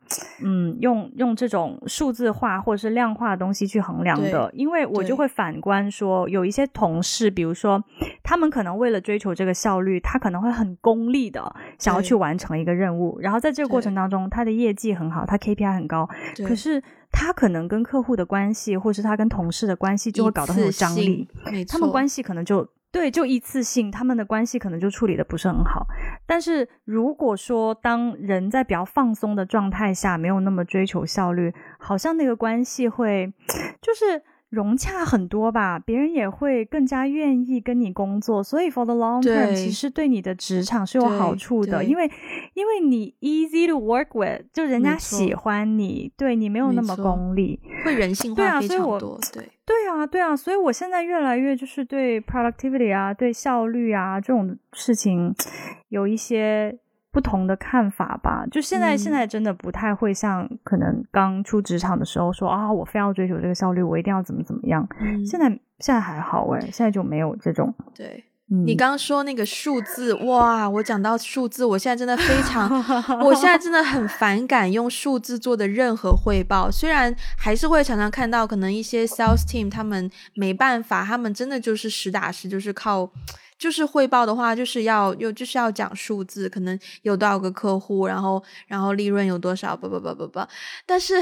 [0.43, 4.49] 嗯，用用这种数字化或者是量化的东西去衡量的。
[4.53, 7.83] 因为我就会反观说，有一些同事，比如说
[8.27, 11.41] 他们可能为了追求这个效率，他可能会很功利的
[11.79, 15.07] 想要去完成一个任务，然后在这个过程当中，他的业绩很。
[15.07, 16.05] 好，他 KPI 很高，
[16.45, 21.25] 可是他可能跟客户的关系，或是他跟同事的关系，就会搞得很有张力。
[21.65, 25.87] 他们关系可能就对，就一次性，他们的关系可能就处理的不是很好。
[26.25, 33.31] 但是如果说当人在比较放松的状态下，没有那么追求效率，好像那个关系会
[33.81, 34.21] 就是。
[34.57, 42.09] 融洽很多吧，别人也会更加愿意跟你工作，所以 for the long term 其实对你的职场是有好处的，因为
[42.55, 55.35] 因为你 easy to work with，就人家喜欢你，对你没有那么功利，会人性化非常多，对对啊对啊，所以我现在越来越就是对 productivity 啊，对效率啊这种事情
[55.89, 56.79] 有一些。
[57.11, 64.87] 不同的看法吧，就现在现在真的不太会像可能刚出职场的时候说啊，我非要追求这个效率，我一定要怎么怎么样。
[65.25, 67.73] 现在现在还好哎，现在就没有这种。
[67.95, 68.23] 对
[68.65, 72.69] 你刚刚说那个数字，哇，我讲到数字，我现在真的非常，
[73.19, 76.71] 我现在真的很反感用数字做的任何汇报。
[76.71, 83.11] 虽然还是会常常看到，可能一些 sales team 他们没办法，他们真的就是实打实就是靠。
[83.57, 90.39] 就是汇报的话，就是要又就是要讲数字，可能有多少个客户，然后然后利润有多少，不不不不不。
[90.85, 91.15] 但是，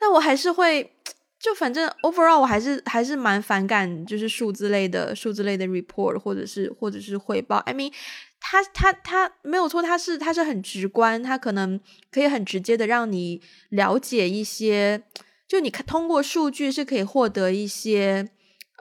[0.00, 0.96] 那我还是会，
[1.38, 7.58] 就反正 overall 我还是还是蛮反感，就是数字类的数字类的 report 或者是或者是汇报。
[7.58, 7.92] I mean，
[8.40, 11.78] 他他他没有错，它是它是很直观，它可能
[12.10, 15.02] 可以很直接的让你了解一些，
[15.46, 18.30] 就你看通过数据是可以获得一些，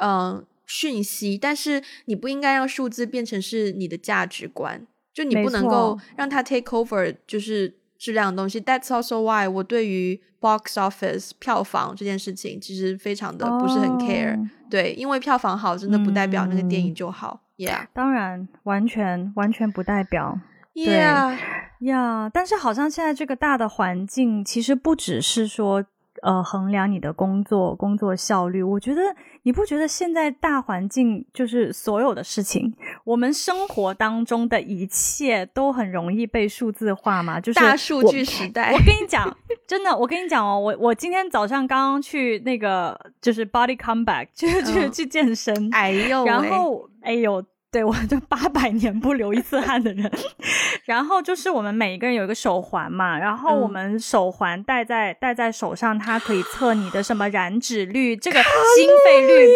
[0.01, 0.45] 嗯。
[0.65, 8.59] 讯息，但是你不应该让数字变成是你的价值观，就你不能够让它 take over，就是质量的东西。
[8.61, 14.37] That's also why 我对于 box office 票房这件事情其实非常的不是很 care。
[14.69, 17.41] 对，因为票房好，真的不代表那个电影就好。
[17.57, 20.39] Yeah，当然，完全完全不代表。
[20.73, 21.37] Yeah，
[21.81, 25.85] 呀，但是好像现在这个大的环境，其实不只是说。
[26.23, 29.01] 呃，衡量你的工作工作效率，我觉得
[29.41, 37.41] 你不觉得现在大环境就是所有的事情，我们生活当中的一切都很容易被数字化吗？
[37.41, 38.71] 就是大数据时代。
[38.71, 39.35] 我跟你讲，
[39.67, 47.43] 真的，我跟你讲哦，我我今天早上刚刚去那个就是 body comeback，就是去去健身，哎呦，然后哎呦。
[47.73, 50.09] 对，我就八百年不流一次汗的人。
[50.85, 59.49] 然后就是我们每一个人有一个手环嘛，然后我们手环戴在戴在手上，它可以测你的什么燃脂率、这个心肺率、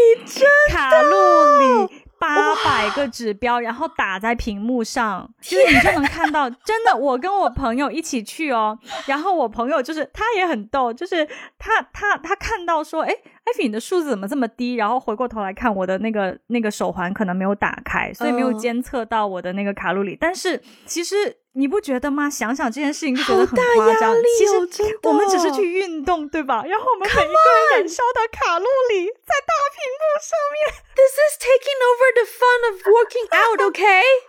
[0.71, 2.03] 卡路里。
[2.19, 6.49] 八百个指标，然后打在屏幕上，就是你就能看到。
[6.49, 8.75] 真的，我跟我朋友一起去哦，
[9.05, 11.23] 然后我朋友就是他也很逗，就是
[11.59, 13.13] 他他他看到说，哎，
[13.47, 14.75] 艾菲你的数字怎么这么低？
[14.75, 20.17] 然后回过头来看我的那个那个手环可能没有打开，所以没有监测到我的那个卡路里。
[20.19, 21.37] 但是其实。
[21.57, 22.29] 你不觉得吗？
[22.29, 24.15] 想想这件事情就觉得很夸张。
[24.37, 26.63] 其实我们只是去运动，对吧？
[26.63, 30.55] 然后我们每一个人燃烧的卡路里在大屏幕上面。
[30.93, 33.81] This is taking over the fun of working out, OK？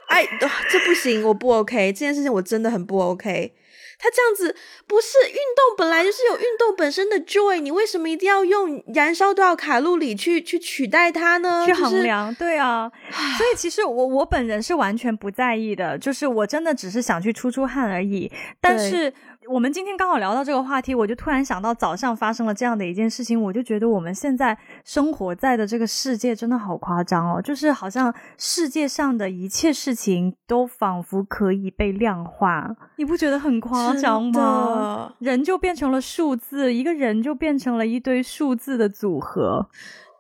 [0.07, 0.27] 哎，
[0.71, 1.93] 这不行，我不 OK。
[1.93, 3.53] 这件事情我真的很不 OK。
[3.99, 4.55] 他这样子
[4.87, 11.65] 不是运动本来就是有运动本身的 joy，你为什么一定要用燃烧多少卡路里去去取代它呢？
[11.67, 12.91] 去衡量，对啊。
[13.37, 18.31] 所以其实我我本人是完全不在意的，就是我真的只是想去出出汗而已。
[18.61, 19.13] 但是。
[19.51, 35.15] 我们今天刚好聊到这个话题，我就突然想到早上发生了这样的一件事情，我就觉得我们现在生活在的这个世界真的好夸张哦，就是好像世界上的一切事情都仿佛可以被量化，你不觉得很夸张吗？
[35.19, 39.71] 人就变成了数字，一个人就变成了一堆数字的组合。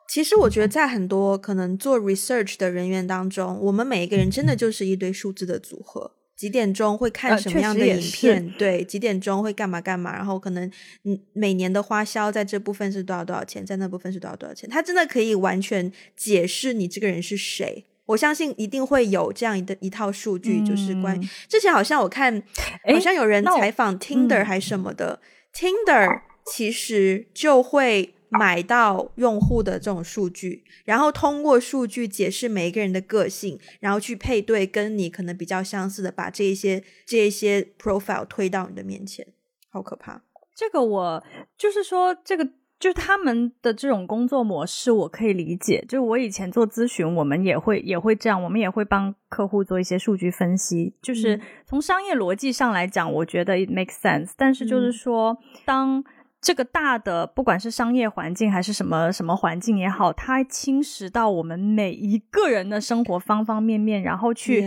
[0.08, 6.12] 其实我觉得在很多可能做 research 的人员当中，我们每一个人真的就是一堆数字的组合。
[6.38, 8.48] 几点钟会看什么样的影片？
[8.56, 10.14] 对，几点钟会干嘛干嘛？
[10.14, 10.70] 然后可能
[11.02, 14.70] 嗯，每年的花销在这部分是多少多少钱，在那部分是多少多少钱？
[14.70, 17.84] 他真的可以完全解释你这个人是谁。
[18.06, 22.40] 我相信一定会有这样的一套数据，就是关于之前好像我看，
[22.84, 25.20] 好像有人采访 Tinder 还什么的
[25.52, 28.14] ，Tinder 其实就会。
[28.30, 39.26] 买到用户的这种数据，然后通过数据解释每一个人的个性，然后去配对跟你可能比较相似的，把这一些这一些 profile 推到你的面前，
[39.70, 40.22] 好可怕。
[40.54, 41.24] 这个我
[41.56, 42.44] 就是说，这个
[42.80, 45.84] 就是他们的这种工作模式，我可以理解。
[45.88, 50.94] 就是我以前做咨询，我们也会也会这样，我们也会帮客户做一些数据分析。
[51.00, 54.32] 就是从商业逻辑上来讲，我觉得 it makes sense。
[54.36, 56.02] 但是就是说，当
[56.40, 64.64] 这个大的，不管是商业环境还是什么什么环境也好，它侵蚀到我们每一个人的生活方方面面，然后去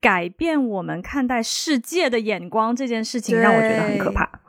[0.00, 4.40] 改变我们看待世界的眼光，这件事情让我觉得很可怕。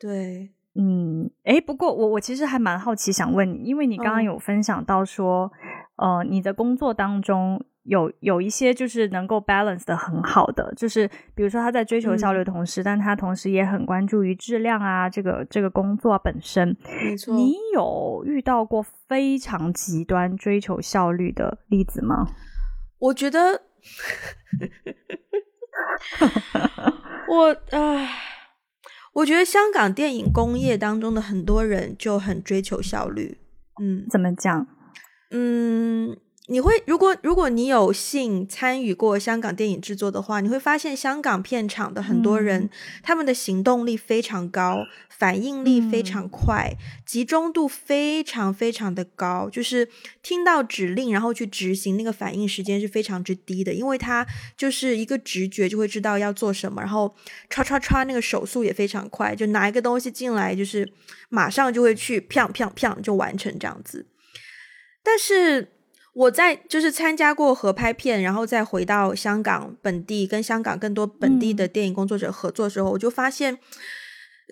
[0.00, 5.52] 对，嗯，诶，不过我我其实还蛮好奇，想问你，因为你刚刚有分享到说，
[5.96, 7.64] 呃，你的工作当中。
[7.90, 16.76] 有有一些就是能够 balance 的很好的，就是比如说他在追求效率的同时，但他同时也很关注于质量啊，这个这个工作本身。
[17.04, 22.28] 没错，你有遇到过非常极端追求效率的例子吗？
[23.00, 23.62] 我觉得，
[27.28, 28.08] 我啊，
[29.14, 33.38] 我觉得香港电影工业当中的很多人就很追求效率。
[33.82, 34.68] 嗯，怎么讲？
[35.32, 36.16] 嗯。
[36.50, 42.68] 你会如果如果你有幸参与过香港电影制作的话，你会发现香港片场的很多人，
[43.04, 46.76] 他们的行动力非常高，反应力非常快，
[47.06, 49.88] 集中度非常非常的高，就是
[50.24, 54.26] 听到指令然后去执行，那个反应时间是非常之低的，因为他
[54.56, 57.14] 就是一个直觉就会知道要做什么，然后
[57.48, 60.92] 唰唰唰那个手速也非常快，就拿一个东西进来就是
[61.28, 64.08] 马上就会去砰砰砰就完成这样子，
[65.04, 65.74] 但是。
[66.12, 73.56] 我在就是参加过合拍片，然后再回到香港本地，跟香港更多本地的电影工作者合作的时候，我就发现，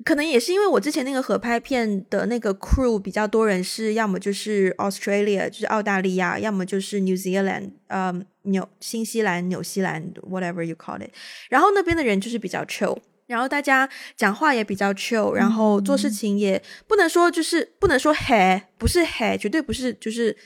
[0.05, 11.11] 可能也是因为我之前那个合拍片的那个 crew 比较多人是，要么就是 Australia，就是澳大利亚，要么就是 New Zealand，呃，纽新西兰、纽西兰，whatever you call it。
[11.51, 12.97] 然后那边的人就是比较 chill，
[13.27, 20.37] 然后大家讲话也比较 chill，然后做事情也不能说就是不能说 hey，不是 hey，绝对不是就是。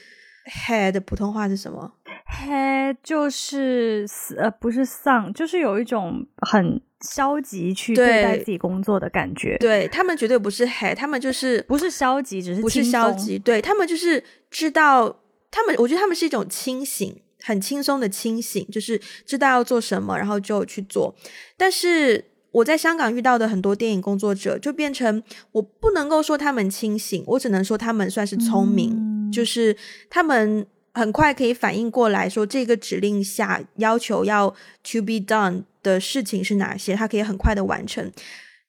[0.47, 1.93] Head 的普通话是什么
[2.27, 9.57] ？Head 就是呃，不是丧，就是有一种很消极去对待自己工作的感觉。
[9.59, 13.39] 对他们绝对不是 Head，他们就是不是消极，只是不是消极。
[13.39, 15.21] 对他们就是知道，
[15.51, 21.15] 他们我觉得他们是一种清醒，很轻松的清醒，就是知道要做什么，然后就去做。
[21.57, 25.23] 但是我在香港遇到的很多电影工作者，就变成
[25.53, 29.12] 我不能够说他们清醒，我只能说他们算是聪明。
[29.33, 29.77] 就是
[30.11, 34.51] 他们很快可以反应过来，说这个指令下要求要
[34.85, 38.13] to be done 的事情是哪些，他可以很快的完成。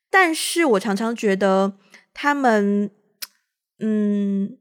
[0.09, 1.74] 但是我常常觉得
[2.14, 2.89] 他们，
[3.80, 4.57] 嗯，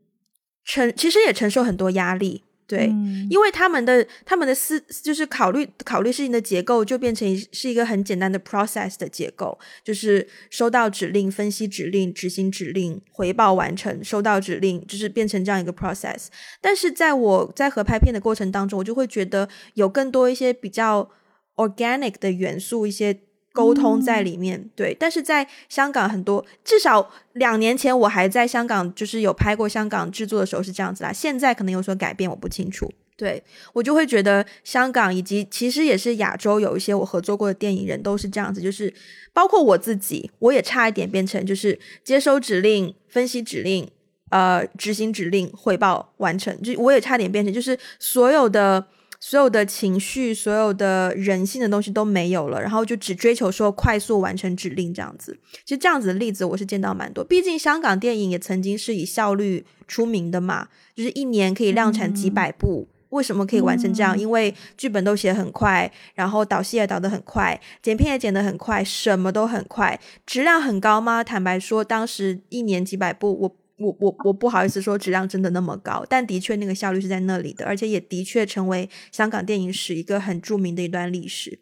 [0.65, 2.43] 承其实也承受很多压力。
[2.67, 2.87] 对，
[3.29, 16.29] 因为他们的他们的思就是考虑考虑事情的结构就变成是一个很简单的 process 的结构，就是收到指令、分析指令、执行指令、回报完成、收到指令，就是变成这样一个 process。
[16.61, 21.11] 但是在我在合拍片的过程当中，我就会觉得有更多一些比较
[21.57, 23.21] organic 的元素，一些。
[23.53, 31.13] 沟通在里面，对，但是在香港很多，至少两年前我还在香港，就是有拍过香港制作的时候是这样子啦。
[31.13, 32.91] 现在可能有所改变，我不清楚。
[33.15, 33.41] 对
[33.75, 38.93] 我就会觉得香港以及其实也是亚洲有一些我合作过的电影人都是这样子，就是
[39.33, 43.89] 包括我自己，我也差一点变成就是接收指令、分析指令、
[44.31, 48.87] 呃执行指令、汇报完成，就我也差点变成就是所有的。
[49.25, 55.39] 所有的情绪，所有的人性的东西都没有了，然后就只追求说快速完成指令这样子。
[55.65, 60.67] 其实这样子的例子我是见到蛮多，毕竟香港电影也曾经是以效率出名的嘛，
[60.97, 62.89] 就是一年可以量产几百部。
[63.11, 64.19] 为什么可以完成这样？
[64.19, 71.23] 因为剧本都写很快，然后导戏也导得很快，剪片也剪得很快，什么都很快，质量很高吗？
[71.23, 73.57] 坦白说，当时一年几百部我。
[73.79, 81.59] 我我我不好意思说质量真的那么高，但的确那个效率是在那里的，而且也的确成为香港电影史一个很著名的一段历史，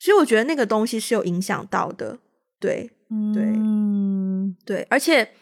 [0.00, 2.18] 所以我觉得那个东西是有影响到的，
[2.58, 2.90] 对
[3.34, 3.44] 对
[4.64, 5.32] 对，而且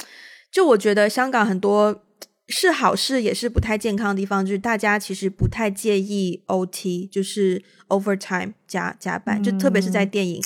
[0.51, 2.03] 就我觉得香港很多
[2.49, 10.43] 是好事，也是不太健康的地方，就是大家其实不太介意 OT，就是 overtime 加加班，就特别是在电影。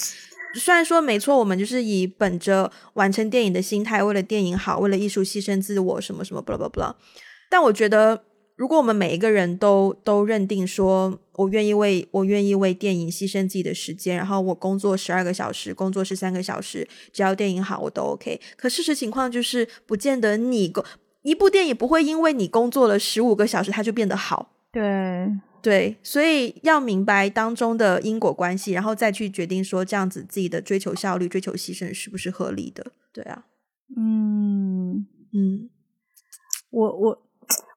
[0.54, 6.94] 虽然说没错，我们就是以本着完成电影的心态，为了电影好，为了艺术牺牲自我，什么什么，blah blah blah。
[7.50, 8.24] 但我觉得，
[8.56, 18.40] 如果我们每一个人都都认定说，我愿意为我愿意为电影牺牲自己的时间，然后我工作十二个小时，工作是三个小时，只要电影好，我都 OK。
[18.56, 20.84] 可事实情况就是，不见得你工
[21.22, 24.50] 一部电影不会因为你工作了十五个小时，它就变得好。
[24.70, 24.82] 对。
[25.64, 32.92] 对，所以要明白当中的因果关系，然后再去决定说这样子自己的追求效率、追求牺牲是不是合理的？
[33.14, 33.46] 对啊，
[33.96, 35.70] 嗯嗯，
[36.70, 37.22] 我我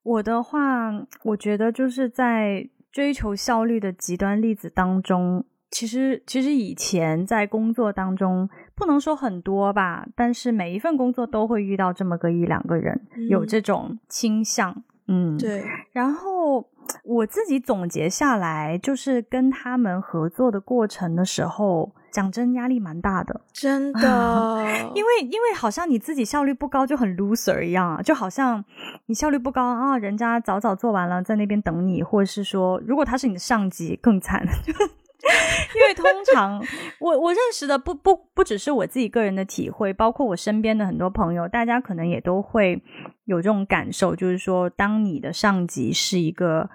[0.03, 0.91] 我的话，
[1.23, 15.63] 我觉得就是在追求效率的极端例子当中，其实其实以前在工作当中不能说很多吧，但是每一份工作都会遇到这么个一两个人有这种倾向，嗯，对，
[15.93, 16.69] 然后。
[17.03, 24.65] 我自己总结下来，就是跟他们合作的过程的时候，讲真压力蛮大的，真的，
[24.95, 28.63] 因为因为好像你自己效率不高就很 loser 一样啊，就好像
[29.05, 34.45] 你效率不高啊，人家早早做完了，在那边等你，或者是说，如果他是你的上级，更惨。
[35.75, 36.63] 因为通常
[36.99, 42.81] 我我认识的不不不只是我自己个人的体会，包括我身边的很多朋友，大家可能也都会
[43.25, 46.69] 有这种感受，就是说，当你的上级是一个。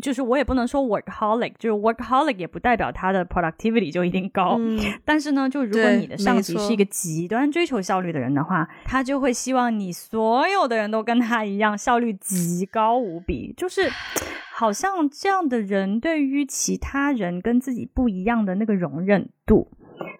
[0.00, 4.58] 就是我也不能说 workaholic，就是 workaholic 也不代表他的 productivity 就一定高。
[5.04, 13.52] 但是呢，就如果你的上级是一个极端追求效率的人的话，他就会希望你所有的人都跟他一样效率极高无比。
[13.56, 13.90] 就是
[14.54, 19.68] 好像这样的人对于其他人跟自己不一样的那个容忍度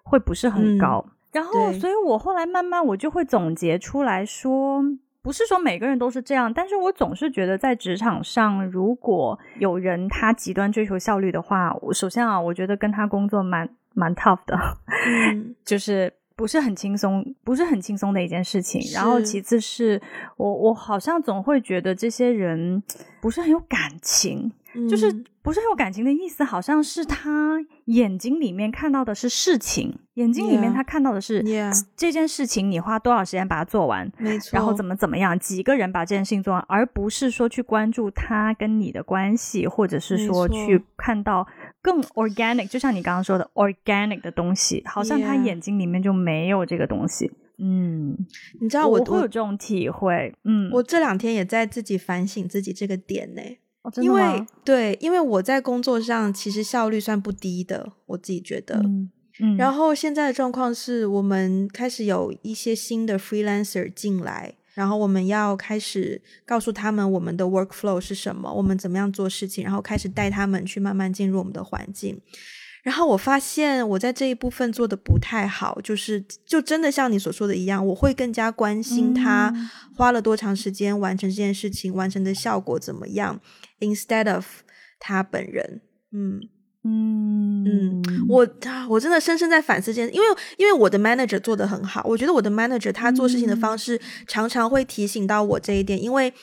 [0.03, 1.07] 会不是很高。
[1.33, 4.83] 然后，所以我后来慢慢我就会总结出来说。
[5.23, 14.59] 不是说每个人都是这样，但是我总是觉得在职场上，如果有人他极端追求效率的话，我首先啊，我觉得跟他工作蛮蛮 tough 的，
[15.65, 18.81] 就是不是很轻松，不是很轻松的一件事情。
[18.93, 20.03] 然后其次是
[20.37, 22.83] 我我好像总会觉得这些人
[23.21, 24.51] 不是很有感情。
[24.89, 25.13] 就是
[25.43, 31.45] 不是很有感情的意思，好像是他眼睛里面看到的是事情，眼睛里面他看到的是
[31.97, 41.47] 这件事情，你花多少时间把它做完，没错，然后怎么怎么样，几个人把这件事情做完，而不是说去关注他跟你的关系，或者是说去看到
[41.83, 47.31] 更 organic，就像你刚刚说的 organic 的东西，好像他眼睛里面就没有这个东西。
[47.59, 48.17] 嗯，
[48.61, 53.43] 你知道我会有这种体会，嗯，我这两天也在自己反省自己这个点呢。
[54.01, 58.77] 因为对，因为我在工作上其实效率算不低的，我自己觉得。
[59.41, 72.21] 嗯，然后现在的状况是我们开始有一些新的 freelancer 进来，然后我们要开始告诉他们我们的 workflow 是什么，我们怎么样做事情，然后开始带他们去慢慢进入我们的环境。
[72.83, 79.55] 然后我发现我在这一部分做的不太好，就是就真的像你所说的一样，我会更加关心他
[79.97, 83.41] 花了多长时间完成这件事情，完成的效果怎么样
[83.79, 84.45] ，instead of
[84.99, 85.83] 他本人。
[86.11, 86.41] 嗯
[86.85, 88.49] 嗯嗯，我
[88.89, 90.27] 我真的深深在反思这件，因为
[90.57, 96.35] 因为我的 manager 做的很好，我觉得我的 manager 他做事情的方式常常会提醒到我这一点，因为。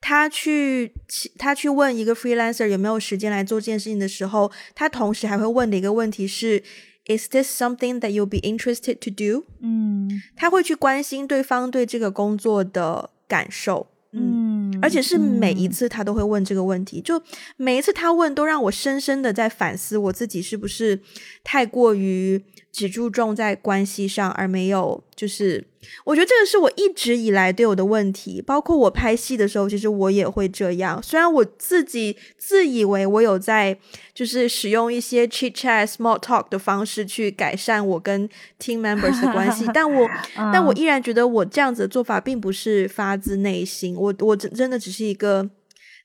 [0.00, 0.92] 他去
[1.36, 6.62] 他去问一个 freelancer 有没有时间来做这件事情的时候，他同时还会问的一个问题是
[7.06, 9.44] ：Is this something that you'll be interested to do？
[9.60, 13.88] 嗯，他会去关心对方对这个工作的感受。
[14.12, 17.22] 嗯，而且是每一次他都会问这个问题，就
[17.56, 21.00] 每一次他问都让我深深的在反思我自己是不是
[21.42, 22.42] 太过于。
[22.70, 25.66] 只注重在关系上，而没有就是，
[26.04, 28.40] 我觉得这个是我一直以来都有的问题。
[28.40, 31.02] 包括我拍戏的时候，其实我也会这样。
[31.02, 33.78] 虽然我自己自以为我有在，
[34.14, 38.28] 就是使用一些 chit chat、small talk 的方式去改善我跟
[38.58, 40.08] team members 的关系， 但我
[40.52, 43.94] 但我依然觉得我这样子的做法并不是发自内心。
[43.94, 45.48] 我我真真的只是一个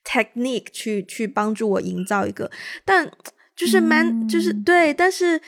[0.04, 2.50] technique 去去帮助我营造一个，
[2.84, 3.10] 但
[3.56, 5.40] 就是 man 就是对，但是。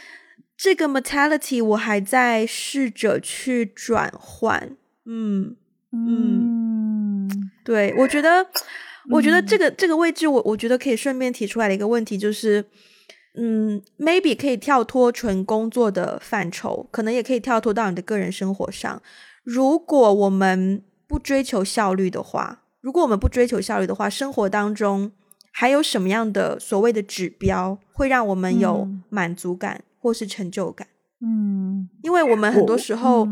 [0.57, 5.55] 这个 mentality 我还在试着去转换，嗯
[5.93, 7.29] 嗯，
[7.63, 8.47] 对我觉得，
[9.11, 12.65] 我觉得这个这个位置，我我觉得可以顺便提出来的一个问题就是，
[13.35, 19.03] 嗯，maybe 可以跳脱纯工作的范畴，可能也可以跳脱到你的个人生活上。
[19.45, 25.13] 如果我们不追求效率的话，如果我们不追求效率的话，生活当中
[25.53, 29.85] 还有什么样的所谓的指标会让我们有满足感？
[30.07, 30.87] 或是成就感，
[31.21, 33.27] 嗯，因为我们很多时候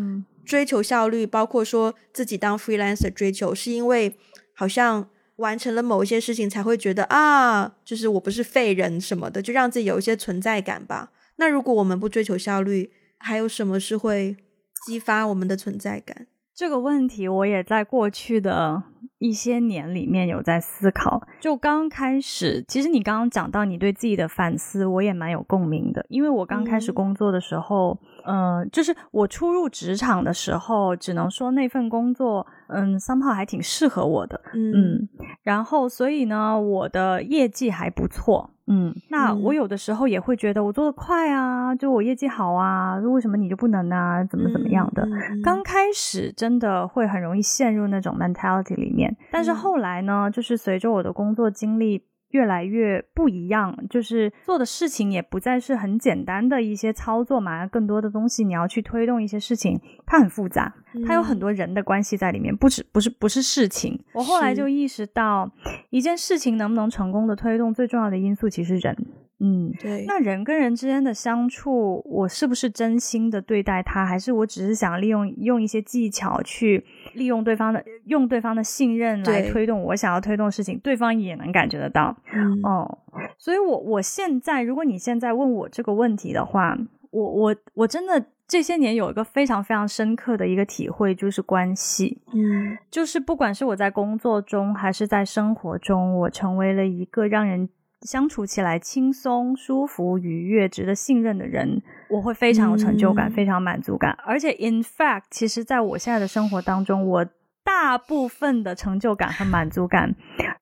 [0.45, 4.16] 追求效率，包括说自己当 freelancer 追求，是因为
[4.55, 11.12] 好像完成了某一些事情才会觉得啊，就是我不是废人什么的，就让自己有一些存在感吧。
[11.37, 14.37] 那如果我们不追求效率，还有什么是会
[14.85, 16.27] 激发我们的存在感？
[16.53, 18.83] 这个问题我也在过去的。
[19.18, 26.05] 一些年里面有在思考，就刚开始，其实你刚刚讲到你对自己的反思，我也蛮有共鸣的。
[26.09, 35.09] 因为我刚开始工作的时候，嗯，就是我初入职场的时候，只能说那份工作，嗯，三炮还挺适合我的，嗯，
[35.42, 38.50] 然后所以呢，我的业绩还不错。
[38.66, 44.24] 嗯，那我有的时候也会觉得我做的快啊，就我业绩好啊，为什么你就不能啊？
[44.24, 45.07] 怎么怎么样的？
[45.42, 52.05] 刚开始真的会很容易陷入那种 mentality 里面，但是后来呢，就是随着我的工作经历。
[52.30, 60.74] 越来越不一样，就是做的事情也不再是很简单的一些操作嘛，更多的东西你要去推动一些事情，它很复杂，
[61.07, 63.97] 它有很多人的关系在里面，不止不是不是事情。
[64.12, 65.49] 我后来就意识到，
[65.90, 68.97] 一件事情能不能成功的推动，最重要的因素其实人。
[69.45, 70.05] 嗯，对。
[70.07, 76.82] 那人跟人之间的相处，我是不是真心的对待他，还是我只是想利用用一些技巧去
[77.12, 82.16] 利用对方的用对方的信任来推动我想要推动事情，对方也能感觉得到。
[82.32, 82.99] 嗯哦，
[83.36, 86.78] 所以我我现在，如果你现在问我这个问题的话，
[87.11, 88.24] 我我我真的。
[88.47, 97.66] 这些年有一个非常非常深刻的一个体会，就是关系，嗯，就是不管是我在工作中还是在生活中，我成为了一个让人
[98.05, 104.16] 相处起来轻松、舒服、愉悦、值得信任的人，我会非常有成就感，非常满足感。
[104.24, 107.26] 而且，in fact，其实在我现在的生活当中，我
[107.64, 110.14] 大部分的成就感和满足感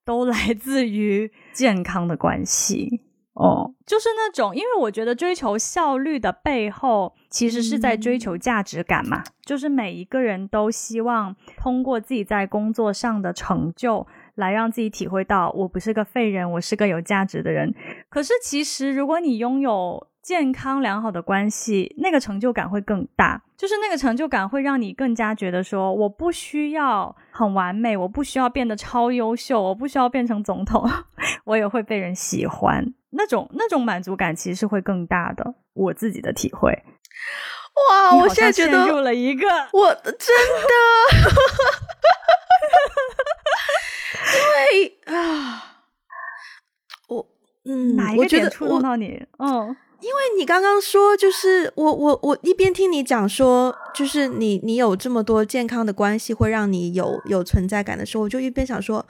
[0.04, 3.02] 都来自于健康的关系。
[3.34, 9.24] 哦，就是那种，因为我觉得追求效率的背后，其实是在追求价值感嘛。
[9.44, 17.74] 就是每一个人都希望通过自己在工作上的成就，来让自己体会到我不是个废人，我是个有价值的人。
[18.08, 23.42] 可是其实，如果你拥有健康良好的关系，那个成就感会更大。
[23.56, 30.88] 就是那个成就感会让你更加觉得说，我不需要很完美，我不需要变得超优秀，我不需要变成总统，
[31.44, 32.84] 我也会被人喜欢。
[33.10, 36.72] 那种那种满足感其实是会更大的，我自己的体会。
[37.90, 40.24] 哇，我现在觉得入了一个，我真的，
[44.12, 45.84] 因为啊，
[47.08, 47.26] 我
[47.64, 49.24] 嗯，哪一个点触动到你？
[49.38, 59.06] 嗯，因为你刚刚说，就是我我我一边听你讲说，就是你你有这么多健康的关系会让你有有存在感的时候，我就一边想说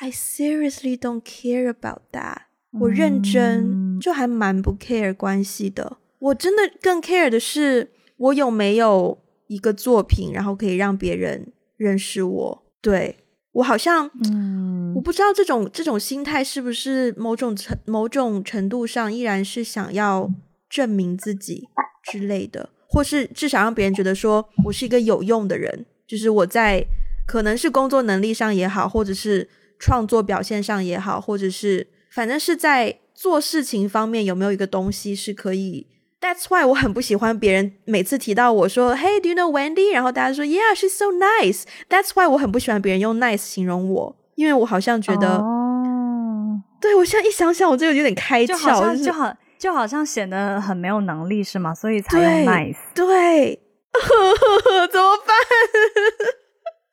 [0.00, 2.42] ，I seriously don't care about that。
[2.80, 5.96] 我认真，就还蛮不 care 关系的。
[6.18, 12.62] 我真的更 care 的是，我有没有一个作品，然后可以让别人认识我。
[12.80, 13.16] 对
[13.58, 20.30] 我好像，嗯，我不知道这种这种心态是不是某种程某种程度上依然是想要
[20.70, 21.68] 证明自己
[22.04, 25.86] 之类的，或是至少让别人觉得说我是一个有用的人。
[26.06, 26.84] 就是我在
[27.26, 29.48] 可能是工作能力上也好，或者是
[29.78, 31.88] 创作表现上也好，或者是。
[32.10, 35.86] 反正是在做事情方面有没有一个东西是可以
[36.20, 39.92] ？That's why 我很不喜欢别人每次提到我说 Hey，do you know Wendy？
[39.92, 41.62] 然后大家说 Yeah，she's so nice。
[41.88, 51.74] That's why 我很不喜欢别人用 nice 形容我，因为我好像觉得，哦，对我现在一想想，我这个有点开窍，就好像就好就好像显得很没有能力是吗？
[51.74, 52.76] 所以才用 nice。
[52.94, 53.60] 对，
[54.92, 55.36] 怎么办？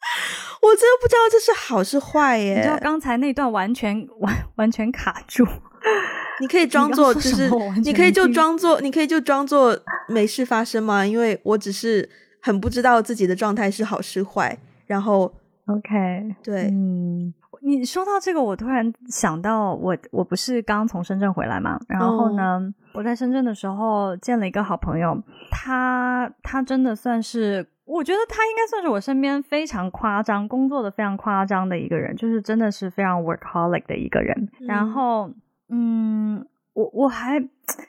[0.61, 2.55] 我真的不知道这是好是坏耶！
[2.55, 5.45] 你知道刚才那段完全完完全卡住，
[6.41, 7.49] 你可以装作就是，
[7.83, 9.77] 你可以就装作，你可以就装作
[10.07, 11.05] 没事发生吗？
[11.05, 12.09] 因为我只是
[12.41, 14.57] 很不知道自己的状态是好是坏。
[14.87, 15.33] 然后
[15.65, 17.33] ，OK，对，嗯，
[17.65, 21.79] 你说到这个，我突然想到，我我不是刚从深圳回来嘛？
[21.87, 27.67] 然后呢，我在深圳的时候见了一个好朋友，他他真的算是。
[27.85, 34.49] 我觉得他应该算是我身边非常夸张、工作的非常夸张的一个人，就是真的是非常 workaholic 的一个人。
[34.61, 35.29] 然后，
[35.69, 36.43] 嗯，
[36.73, 37.39] 我我还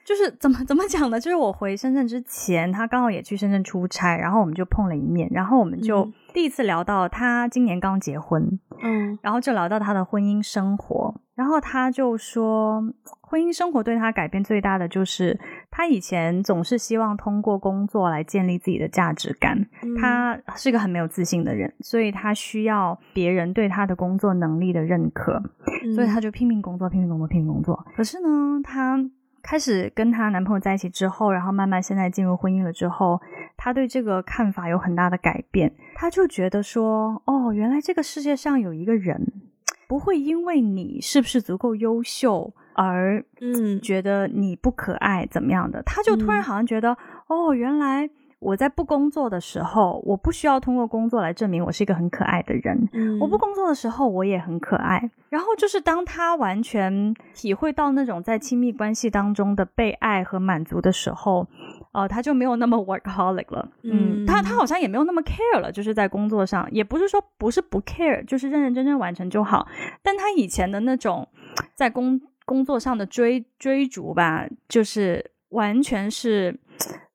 [0.05, 1.19] 就是怎么怎么讲呢？
[1.19, 12.83] 就是我回深圳之前，他刚好也去深圳出差，然后我们就碰了一面，然后我们就第一次聊到他今年刚结婚，嗯，然后就聊到他的婚姻生活，然后他就说。
[13.29, 15.37] 婚姻生活对他改变最大的就是，
[15.69, 19.67] 他以前总是希望通过工作来建立自己的价值感。
[20.01, 25.43] 他是个很没有自信的人，所以他需要别人对他的工作能力的认可，
[25.93, 27.85] 所以他就拼命工作，拼命工作，拼命工作。
[27.97, 28.97] 可是呢，她
[29.47, 33.21] 开始跟她男朋友在一起之后，然后慢慢现在进入婚姻了之后，
[33.57, 35.73] 她对这个看法有很大的改变。
[35.95, 39.33] 她就觉得说，哦，原来这个世界上有一个人
[39.87, 42.53] 不会因为你是不是足够优秀。
[42.79, 46.95] 而嗯，觉得你不可爱怎么样的，她就突然好像觉得，
[47.27, 48.07] 哦，原来
[48.39, 52.89] 我在不工作的时候，我不需要通过工作来证明我是一个很可爱的人。
[53.21, 55.11] 我不工作的时候，我也很可爱。
[55.29, 61.47] 然后就是当他完全体会到那种在亲密关系当中的被爱和满足的时候，
[61.93, 63.69] 呃，他就没有那么 workaholic 了。
[63.83, 69.67] 嗯，他他好像也没有那么 care 了，就是在工作上，也不是说不是不 care，就是认认真真完成就好。
[70.03, 71.27] 但他以前的那种
[71.75, 76.57] 在工工作上的追追逐吧，就是完全是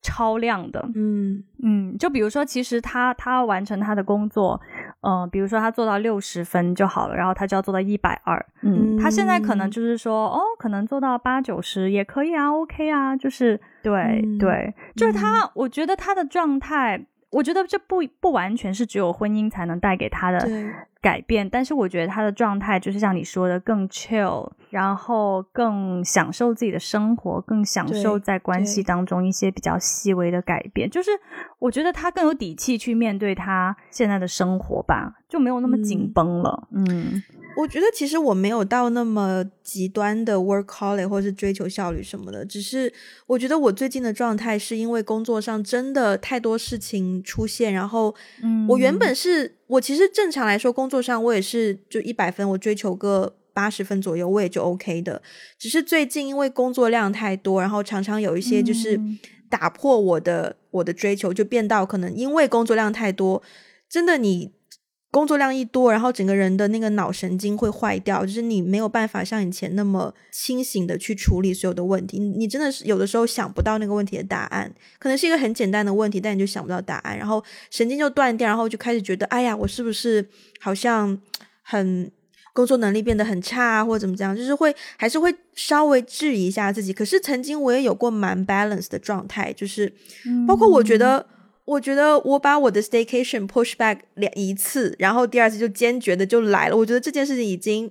[0.02, 0.88] 超量的。
[0.96, 4.60] 嗯嗯，就比如说，其实他他完成他的工作，
[5.02, 8.46] 嗯，比如说他做到六十分就好了，然后他就要做到一百二。
[8.62, 17.06] 嗯，他现在可能就是说，哦，可能做到八九十也可以啊，OK 啊，就是对对，就是他，我觉得他的状态。
[17.32, 20.40] 我觉得这不不完全是只有婚姻才能带给他的
[21.02, 30.88] 改变，但是我觉得他的状态就是像你说的更 chill，然后更享受自己的生活，更享受在关系当中一些比较细微的改变。
[30.88, 31.10] 就是
[31.58, 36.68] 我觉得他更有底气去面对他现在的生活吧，就没有那么紧绷了。
[36.72, 37.24] 嗯，
[37.58, 42.94] 我觉得其实我没有到那么极端的 workaholic 或是追求效率什么的，只是
[43.26, 48.14] 我觉得我最近的状态是因为工作上真的太多事情出现，然后
[48.70, 49.56] 我原本是。
[49.72, 55.22] 我其实正常来说，工作上我也是就一百分，我追求个八十分左右，我也就 OK 的。
[55.58, 59.00] 只是最近因为工作量太多，然后常常有一些就是
[59.50, 63.42] 打破我的我的追求，就变到可能因为工作量太多，
[63.90, 64.52] 真的你。
[65.12, 72.18] 工作量一多，然后整个人的那个脑神经会坏掉，就是你没有办法像以前那么清醒的去处理所有的问题。
[72.18, 80.26] 你真的是有的时候想不到那个问题的答案，可能是一个很简单的问题，但你就想不到答案，然后神经就断掉，然后就开始觉得，哎呀，我是不是
[80.62, 81.20] 好像
[81.62, 82.10] 很
[82.54, 84.34] 工作能力变得很差，或者怎么样？
[84.34, 86.94] 就是会还是会稍微质疑一下自己。
[86.94, 89.92] 可是曾经我也有过蛮 balance 的状态，就是
[90.48, 91.28] 包括我觉得。
[91.72, 96.76] 我觉得我把我的 staycation push back 两一次，然后第二次就坚决的就来了。
[96.76, 97.90] 我觉得这件事情已经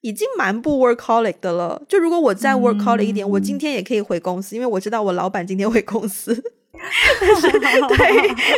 [0.00, 1.80] 已经蛮不 workaholic 的了。
[1.88, 6.34] 就如果我再 workaholic 一点，我今天也可以回公司，因为我知道我老板今天回公司。
[7.20, 7.98] 但是对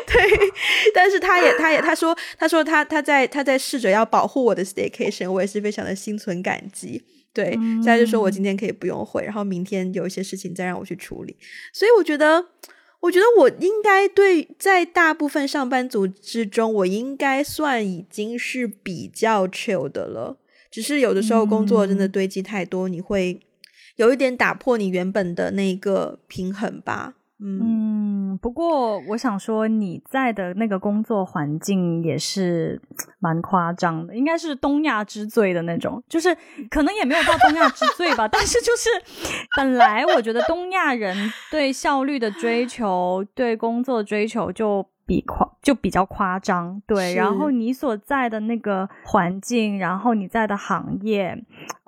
[0.07, 0.53] 对，
[0.95, 7.03] 但是他也他也他说他说他他在他在试着要保护我的 staycation，我也是非常的心存感激。
[7.35, 11.37] 对，现在就说我今天可以不用回，然后明天有一些事情再让我去处理。
[11.75, 12.47] 所以我觉得。
[13.03, 20.39] 我觉得我应该对在大部分上班族之中，我应该算已经是比较 chill 的了。
[20.71, 23.41] 只是有的时候工作真的堆积太多，你会
[23.97, 27.15] 有一点打破你原本的那个平衡吧。
[27.39, 27.61] 嗯，
[28.39, 32.81] 不过我想说，你在的那个工作环境也是
[33.19, 36.37] 蛮夸张的，应该是东亚之最的那种，就是
[36.71, 38.89] 可能也没有到东亚之最吧， 但是就是
[39.57, 41.17] 本来我觉得东亚人
[41.51, 47.15] 对效率的追求，对工作追求就比夸就比较夸张，对。
[47.15, 51.45] 然后你所在的那个环境，然后你在的行业，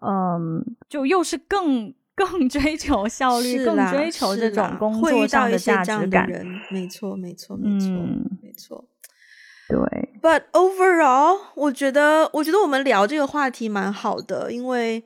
[0.06, 1.94] 嗯，就又是更。
[2.14, 6.28] 更追求效率，更追求这种工作上的价值感。
[6.70, 7.88] 没错，没错，没错，
[8.42, 8.84] 没错。
[9.68, 9.78] 对
[10.20, 15.04] ，But overall，我觉得，我觉得我们聊这个话题蛮好的，因为。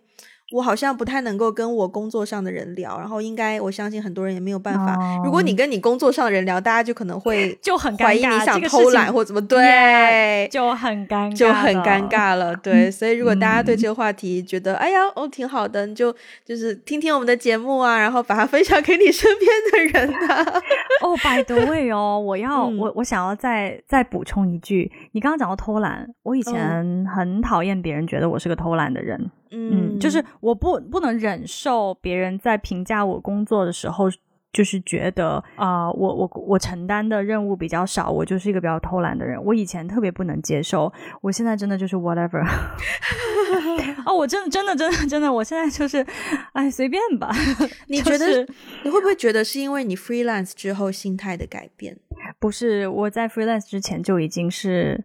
[0.51, 4.97] 我好像不太能够跟我工作上的人聊，然后应该我相信很多人也没有办法。
[5.23, 12.57] 如果你跟你工作上的人聊，大家就可能会就很怀疑你想偷懒或怎么对，就很尴尬就很尴尬了。
[12.57, 20.63] 对，所以如果大家对这个话题觉得哎呀哦挺好的，你就就是听听我们的节目啊，然后把它分享给你身边的人啊。
[21.03, 29.31] 哦，by the way 哦，我要我我想要再再补充一句，你刚刚讲到偷懒，我以前很讨厌别人觉得我是个偷懒的人。
[29.51, 34.09] 嗯，就是我不不能忍受别人在评价我工作的时候，
[34.53, 39.43] 就是觉得啊，我我我承担的任务比较少，我就是一个比较偷懒的人。
[39.45, 42.43] 我以前特别不能接受，我现在真的就是 whatever。
[44.07, 46.05] 哦，我真的真的真的真的，我现在就是，
[46.53, 47.31] 哎，随便吧。
[47.89, 48.47] 你觉得
[48.85, 51.97] 你会不会觉得是因为你 freelance 之后心态的改变？
[52.39, 55.03] 不是，我在 freelance 之前就已经是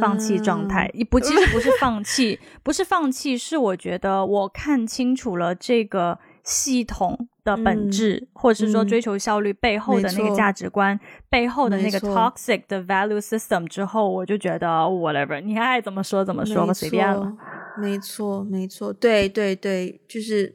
[0.00, 0.90] 放弃状态。
[1.08, 17.32] 不，其实不是放弃， 不是放弃，是我觉得我看清楚了这个系统的本质，或者是说追求效率背后的那个价值观，背后的那个 toxic 的 value system 之后，我就觉得 whatever，你爱怎么说怎么说，随便了。
[17.80, 20.54] 没错，没错，对对对，就是。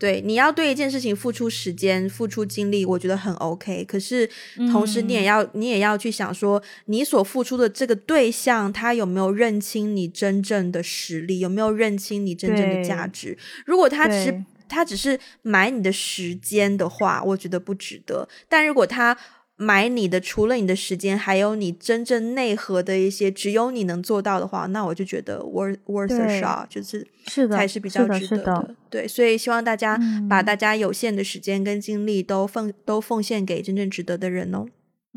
[0.00, 3.84] 对，你要对一件事情付出时间、付出精力，我觉得很 OK。
[3.84, 4.26] 可是
[4.72, 13.36] 同时，你也要你也要去想说，你所付出的这个对象，他有没有认清你真正的实力，有没有认清你真正的价值？
[13.66, 18.26] 如果他只是他只是买你的时间的话，我觉得不值得。
[18.48, 19.14] 但如果他
[19.56, 28.74] 买你的，除了你的时间，还有你真正内核的一些，只有你能做到的话，那我就觉得 worth worth a shot，就是是的，才是比较值得的。
[28.88, 30.00] 对，所以希望大家
[30.30, 34.64] 把大家有限的时间跟精力都奉都奉献给真正值得的人哦。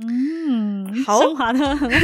[0.06, 1.98] 嗯，好，升华的很好。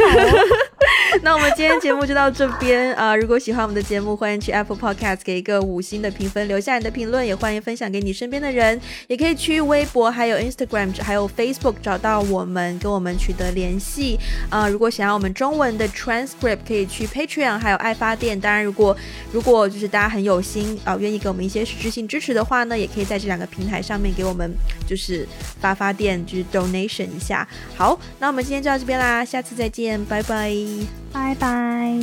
[1.22, 3.14] 那我们今天节目就到这边啊！
[3.14, 8.80] 如果喜欢我们的节目，欢迎去 Apple Podcast 给一个五星的评分，留下你的评论，也欢迎分享给你身边的人。
[9.08, 14.18] 也可以去微博、还有 Instagram、还有 Facebook 找到我们，跟我们取得联系
[14.50, 14.68] 啊！
[14.70, 18.40] 如果想要我们中文的 transcript，可以去 Patreon，还有爱发电。
[18.40, 18.96] 当然，如果
[19.34, 24.50] 如果就是大家很有心啊，愿意给我们一些实质性支持的话呢，也可以在这两个平台上面给我们
[24.88, 25.28] 就是
[25.60, 27.46] 发发电，就是 donation 一下。
[27.76, 30.56] 好，那我们今天就到这边啦，下次再见，拜拜。
[31.12, 32.00] 拜拜。